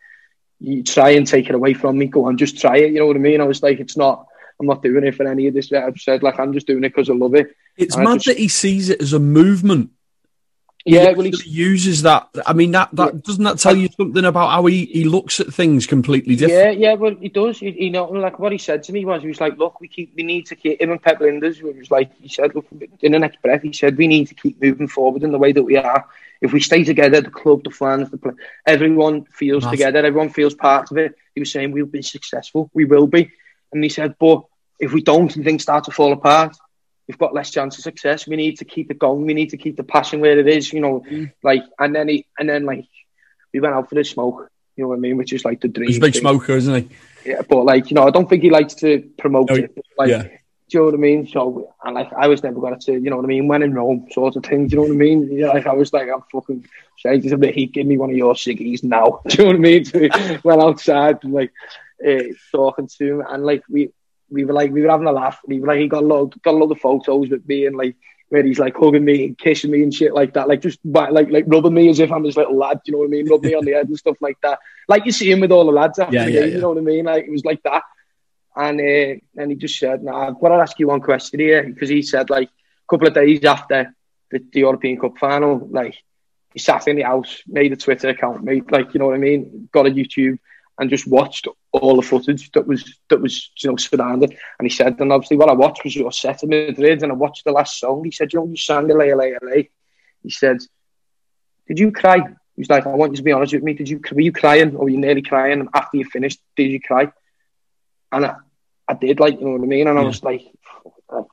[0.59, 2.07] you try and take it away from me.
[2.07, 2.91] Go on, just try it.
[2.91, 3.41] You know what I mean?
[3.41, 4.25] I was like, it's not.
[4.59, 5.71] I'm not doing it for any of this.
[5.71, 7.55] I've said like I'm just doing it because I love it.
[7.75, 9.91] It's and mad just, that he sees it as a movement
[10.87, 12.29] yeah, well, he uses that.
[12.45, 13.19] I mean, that that yeah.
[13.23, 16.79] doesn't that tell you something about how he, he looks at things completely different?
[16.79, 16.93] Yeah, yeah.
[16.93, 17.59] Well, he does.
[17.59, 19.87] He, you know, like what he said to me was, he was like, "Look, we
[19.87, 22.65] keep, we need to keep him and Pep Lijnders." He was like, he said, "Look,
[23.01, 25.51] in the next breath, he said, we need to keep moving forward in the way
[25.51, 26.07] that we are.
[26.41, 28.33] If we stay together, the club, the fans, the play,
[28.65, 29.71] everyone feels That's...
[29.71, 29.99] together.
[29.99, 32.69] Everyone feels part of it." He was saying, "We'll be successful.
[32.73, 33.31] We will be."
[33.71, 34.43] And he said, "But
[34.79, 36.55] if we don't, and things start to fall apart."
[37.07, 38.27] We've got less chance of success.
[38.27, 39.25] We need to keep it going.
[39.25, 41.01] We need to keep the passion where it is, you know.
[41.09, 41.31] Mm.
[41.41, 42.85] Like, and then he, and then like,
[43.53, 44.51] we went out for the smoke.
[44.75, 45.17] You know what I mean?
[45.17, 45.87] Which is like the dream.
[45.87, 46.21] He's a big thing.
[46.21, 46.95] smoker, isn't he?
[47.31, 49.77] Yeah, but like, you know, I don't think he likes to promote no, it.
[49.97, 50.27] Like, yeah.
[50.69, 51.27] Do you know what I mean?
[51.27, 53.47] So, and like, I was never going to, say, you know what I mean?
[53.47, 54.67] When in Rome, sort of thing.
[54.67, 55.31] Do you know what I mean?
[55.31, 56.67] Yeah, like, I was like, I'm fucking
[56.99, 57.55] saying to bit.
[57.55, 59.21] He give me one of your ciggies now.
[59.27, 59.85] Do you know what I mean?
[59.85, 60.09] So we
[60.43, 61.53] went outside and like
[62.05, 63.91] uh, talking to him, and like we
[64.29, 65.39] we were like we were having a laugh.
[65.43, 67.65] And he was like he got a lot got a lot of photos with me
[67.65, 67.95] and like
[68.29, 71.29] where he's like hugging me and kissing me and shit like that, like just like
[71.29, 72.81] like rubbing me as if I'm his little lad.
[72.85, 73.29] You know what I mean?
[73.29, 74.59] Rub me on the head and stuff like that.
[74.87, 76.49] Like you see him with all the lads after yeah, the game.
[76.49, 76.55] Yeah.
[76.55, 77.05] You know what I mean?
[77.05, 77.83] Like it was like that.
[78.55, 81.63] And uh, and he just said, "Nah, I've got to ask you one question here,"
[81.63, 83.93] because he said like a couple of days after
[84.31, 85.95] the, the European Cup final, like
[86.53, 89.19] he sat in the house, made a Twitter account, made like you know what I
[89.19, 90.39] mean, got a YouTube
[90.79, 94.31] and just watched all the footage that was that was you know surrounded.
[94.59, 97.15] And he said, and obviously what I watched was your set in Madrid, and I
[97.15, 98.03] watched the last song.
[98.03, 99.63] He said, you know, you sang LA, LA, LA.
[100.23, 100.57] He said,
[101.67, 102.17] did you cry?
[102.17, 103.73] He was like, I want you to be honest with me.
[103.73, 106.39] Did you were you crying or were you nearly crying after you finished?
[106.55, 107.11] Did you cry?
[108.11, 108.35] And I,
[108.87, 109.87] I did, like you know what I mean.
[109.87, 110.41] And I was like,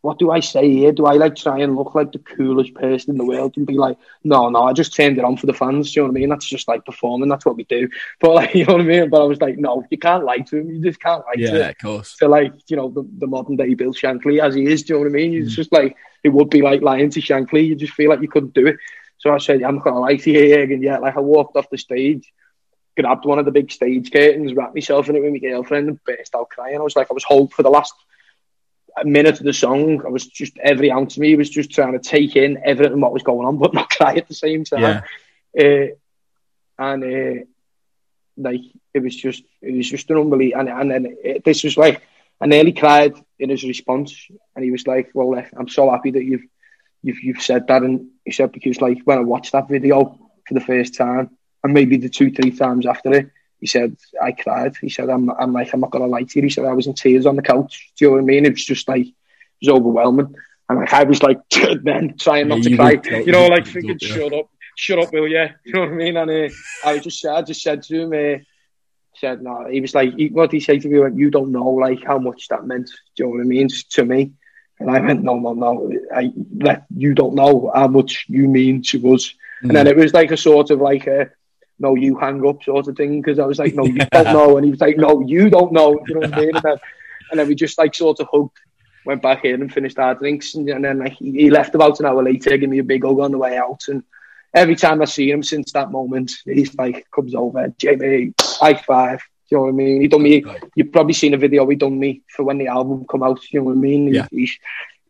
[0.03, 0.93] what do I say here?
[0.93, 3.75] Do I like try and look like the coolest person in the world and be
[3.75, 5.93] like, no, no, I just turned it on for the fans.
[5.93, 6.29] Do you know what I mean?
[6.29, 7.29] That's just like performing.
[7.29, 7.89] That's what we do.
[8.21, 9.11] But like, you know what I mean?
[9.11, 10.71] But I was like, no, you can't lie to him.
[10.71, 11.71] You just can't lie yeah, to him.
[11.71, 12.17] of course.
[12.17, 14.85] So like, you know, the, the modern day Bill Shankly as he is.
[14.85, 15.35] Do you know what I mean?
[15.35, 15.57] It's mm.
[15.57, 17.67] just like it would be like lying to Shankly.
[17.67, 18.77] You just feel like you couldn't do it.
[19.19, 21.71] So I said, I'm not gonna lie to you, and yeah, like I walked off
[21.71, 22.31] the stage
[22.97, 26.05] grabbed one of the big stage curtains, wrapped myself in it with my girlfriend, and
[26.05, 26.77] burst out crying.
[26.77, 27.93] I was like, I was hoping for the last
[29.05, 31.99] minute of the song, I was just every ounce of me was just trying to
[31.99, 35.03] take in everything what was going on, but not cry at the same time.
[35.55, 35.59] Yeah.
[35.59, 35.87] Uh,
[36.79, 37.45] and uh,
[38.37, 38.61] like
[38.93, 40.61] it was just it was just an unbelievable.
[40.61, 42.03] And and then it, this was like
[42.41, 46.11] I nearly cried in his response, and he was like, "Well, uh, I'm so happy
[46.13, 46.45] that you've
[47.03, 50.55] you've you've said that." And he said because like when I watched that video for
[50.55, 51.31] the first time,
[51.63, 53.31] and maybe the two three times after it,
[53.65, 54.77] he said, I cried.
[54.79, 56.43] He said, I'm, I'm like, I'm not going to lie to you.
[56.43, 57.93] He said, I was in tears on the couch.
[57.97, 58.45] Do you know what I mean?
[58.45, 59.15] It was just like, it
[59.63, 60.35] was overwhelming.
[60.69, 61.39] And like, I was like,
[61.83, 64.15] then trying not Yeah, to cry, did, you know, like thinking, yeah.
[64.17, 65.47] shut up, shut up, will you?
[65.65, 66.17] You know what I mean?
[66.19, 66.55] And uh,
[66.85, 68.45] I just, said, I just said to him, uh,
[69.15, 70.97] said, no, he was like, he, what did he say to me?
[70.97, 73.45] He went, you don't know, like, how much that meant, do you know what I
[73.45, 74.33] mean, to me?
[74.79, 78.83] And I went, no, no, no, I, that, you don't know how much you mean
[78.91, 79.33] to us.
[79.63, 81.31] And then it was like a sort of like a,
[81.79, 84.57] no, you hang up sort of thing, because I was like, no, you don't know.
[84.57, 86.51] And he was like, no, you don't know, you know what I mean?
[86.55, 86.77] And then,
[87.31, 88.57] and then we just like sort of hugged,
[89.05, 90.55] went back in and finished our drinks.
[90.55, 93.05] And, and then like, he, he left about an hour later, gave me a big
[93.05, 93.83] hug on the way out.
[93.89, 94.03] And
[94.55, 99.21] every time I see him since that moment, he's like, comes over, Jamie, high five.
[99.49, 100.01] Do you know what I mean?
[100.01, 100.45] He done me.
[100.75, 103.41] You've probably seen a video he done me for when the album come out.
[103.53, 104.15] You know what I mean?
[104.15, 104.27] Yeah.
[104.31, 104.57] He's,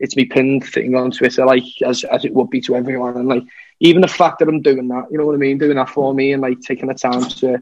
[0.00, 3.28] it's me pinned thing on Twitter, like as as it would be to everyone, and
[3.28, 3.44] like
[3.80, 6.12] even the fact that I'm doing that, you know what I mean, doing that for
[6.14, 7.58] me, and like taking the time to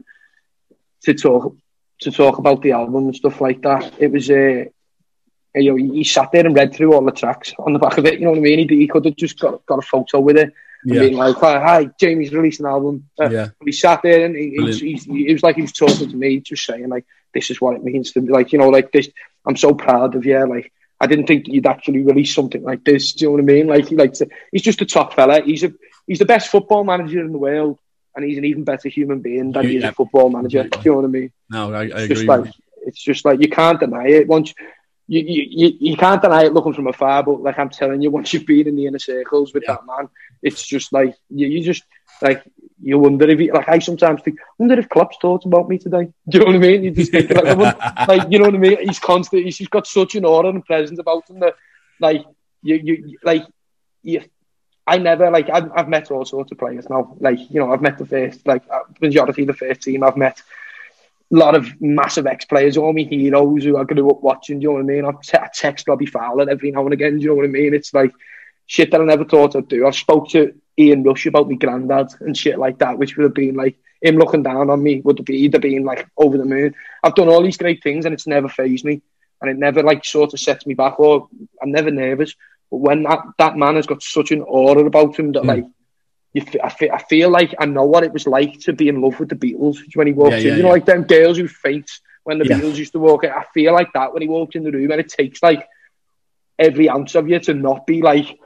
[1.03, 1.55] to talk
[2.01, 3.93] to talk about the album and stuff like that.
[3.99, 4.65] It was uh,
[5.55, 8.05] you know, he sat there and read through all the tracks on the back of
[8.05, 8.19] it.
[8.19, 8.67] You know what I mean?
[8.67, 10.53] He, he could have just got got a photo with it
[10.83, 10.99] and Yeah.
[11.01, 13.49] being like, "Hi, Jamie's released an album." Uh, Yeah.
[13.63, 16.17] he sat there and he, he, he, he, it was like he was talking to
[16.17, 18.91] me, just saying like, "This is what it means to me." Like, you know, like
[18.91, 19.09] this.
[19.45, 20.47] I'm so proud of you.
[20.47, 23.13] Like, I didn't think that you'd actually release something like this.
[23.13, 23.67] Do you know what I mean?
[23.67, 25.41] Like, he likes to, he's just a top fella.
[25.41, 25.73] He's a
[26.07, 27.79] he's the best football manager in the world,
[28.15, 29.89] and he's an even better human being than he is Yeah.
[29.89, 30.63] a football manager.
[30.63, 31.31] Do you know what I mean?
[31.49, 32.07] No, I, I It's agree.
[32.15, 32.51] just like you.
[32.87, 34.27] it's just like you can't deny it.
[34.27, 34.53] Once
[35.07, 38.09] you, you you you can't deny it looking from afar, but like I'm telling you,
[38.11, 39.73] once you've been in the inner circles with Yeah.
[39.75, 40.09] that man,
[40.41, 41.83] it's just like you, you just
[42.21, 42.43] like
[42.81, 46.05] you wonder if he like I sometimes think, wonder if Klopp's thought about me today.
[46.29, 46.83] Do you know what I mean?
[46.85, 48.77] You just think like, like you know what I mean?
[48.87, 49.43] He's constant.
[49.43, 51.55] He's just got such an aura and presence about him that
[51.99, 52.23] like
[52.61, 53.43] you you like
[54.03, 54.21] you.
[54.85, 57.15] I never like I've, I've met all sorts of players now.
[57.19, 60.03] Like you know, I've met the first like uh, majority of the first team.
[60.03, 60.41] I've met
[61.31, 64.59] a lot of massive ex players, all my heroes who I grew up watching.
[64.59, 65.05] Do you know what I mean?
[65.05, 67.17] I, te- I text Robbie Fowler every now and again.
[67.17, 67.73] Do you know what I mean?
[67.73, 68.11] It's like
[68.67, 69.87] shit that I never thought I'd do.
[69.87, 73.33] I spoke to Ian Rush about my granddad and shit like that, which would have
[73.33, 76.75] been like him looking down on me would have been like over the moon.
[77.01, 79.01] I've done all these great things and it's never phased me,
[79.41, 80.99] and it never like sort of sets me back.
[80.99, 81.29] Or
[81.61, 82.35] I'm never nervous.
[82.73, 85.47] But when that, that man has got such an aura about him that Mm.
[85.53, 85.65] like.
[86.35, 88.89] You fe- I, fe- I feel like I know what it was like to be
[88.89, 90.43] in love with the Beatles when he walked Yeah, in.
[90.47, 90.73] yeah, you know, yeah.
[90.73, 91.89] like them girls who faint
[92.23, 92.57] when the Yeah.
[92.57, 93.29] Beatles used to walk in.
[93.29, 95.67] I feel like that when he walked in the room, and it takes like
[96.57, 98.39] every ounce of you to not be like,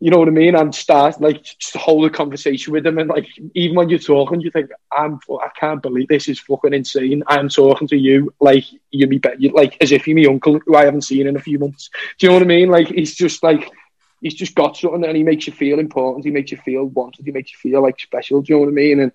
[0.00, 2.98] you know what I mean, and start like just hold a conversation with him.
[2.98, 6.72] And like, even when you're talking, you think, I'm, I can't believe this is fucking
[6.72, 7.22] insane.
[7.26, 10.74] I'm talking to you like you're me, be- like as if you're my uncle who
[10.74, 11.90] I haven't seen in a few months.
[12.18, 12.70] Do you know what I mean?
[12.70, 13.70] Like, he's just like.
[14.22, 16.26] He's just got something and he makes you feel important.
[16.26, 17.24] He makes you feel wanted.
[17.24, 18.42] He makes you feel like special.
[18.42, 19.00] Do you know what I mean?
[19.00, 19.12] And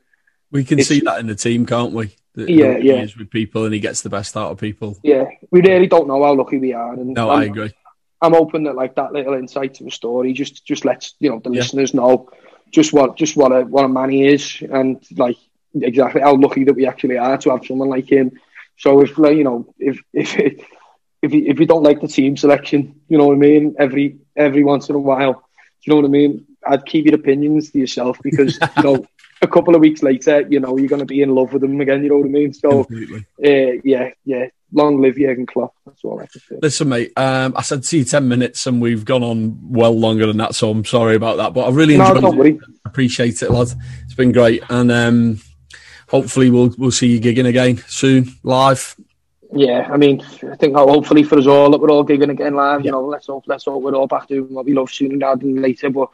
[0.50, 2.16] We can see that in the team, can't we?
[2.34, 3.04] That Yeah, he yeah.
[3.04, 4.98] is with people, and he gets the best out of people.
[5.04, 6.94] yeah, we really don't know how lucky we are.
[6.94, 7.72] And No, I'm, I agree.
[8.22, 11.39] I'm hoping that like that little insight to the story just just lets you know
[11.43, 11.59] the Yeah.
[11.59, 12.30] listeners know
[12.72, 15.38] just what just what a what a man he is and like
[15.80, 18.32] exactly how lucky that we actually are to have someone like him.
[18.78, 20.36] So if like you know if if
[21.22, 23.76] if you, if you don't like the team selection, you know what I mean.
[23.80, 25.43] Every every once in a while,
[25.84, 26.45] you know what I mean.
[26.66, 29.05] I'd keep your opinions to yourself because you know
[29.46, 31.80] a couple of weeks later, you know you're going to be in love with them
[31.80, 32.04] again.
[32.04, 32.54] You know what I mean.
[32.54, 34.48] So uh, yeah, yeah.
[34.74, 35.74] Long live Jurgen Klopp.
[35.86, 36.58] That's all I can say.
[36.62, 37.14] Listen, mate.
[37.16, 40.56] Um, I said see you ten minutes, and we've gone on well longer than that.
[40.56, 42.60] So I'm sorry about that, but I really No, enjoyed it.
[42.84, 43.70] Appreciate it, lad.
[44.04, 45.39] It's been great, and um,
[46.10, 48.96] hopefully we'll we'll see you gigging again soon, live.
[49.54, 50.22] Yeah, I mean,
[50.52, 52.82] I think hopefully for us all that we're all gigging again live.
[52.82, 52.86] Yeah.
[52.86, 55.41] You know, let's hope let's hope we're all back doing what we love sooner rather
[55.41, 55.89] than later.
[55.89, 56.10] But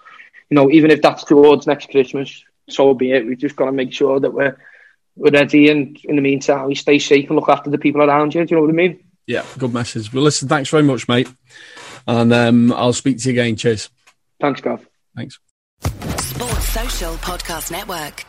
[0.49, 3.25] you know, even if that's towards next Christmas, so be it.
[3.25, 4.57] We've just got to make sure that we're
[5.15, 8.33] we're ready, and in the meantime, we stay safe and look after the people around
[8.33, 8.45] you.
[8.45, 9.03] Do you know what I mean?
[9.27, 10.13] Yeah, good message.
[10.13, 11.29] Well, listen, thanks very much, mate,
[12.07, 13.55] and um, I'll speak to you again.
[13.55, 13.89] Cheers.
[14.39, 14.87] Thanks, Gav.
[15.15, 15.39] Thanks.
[15.83, 18.25] Sports Social Podcast Network.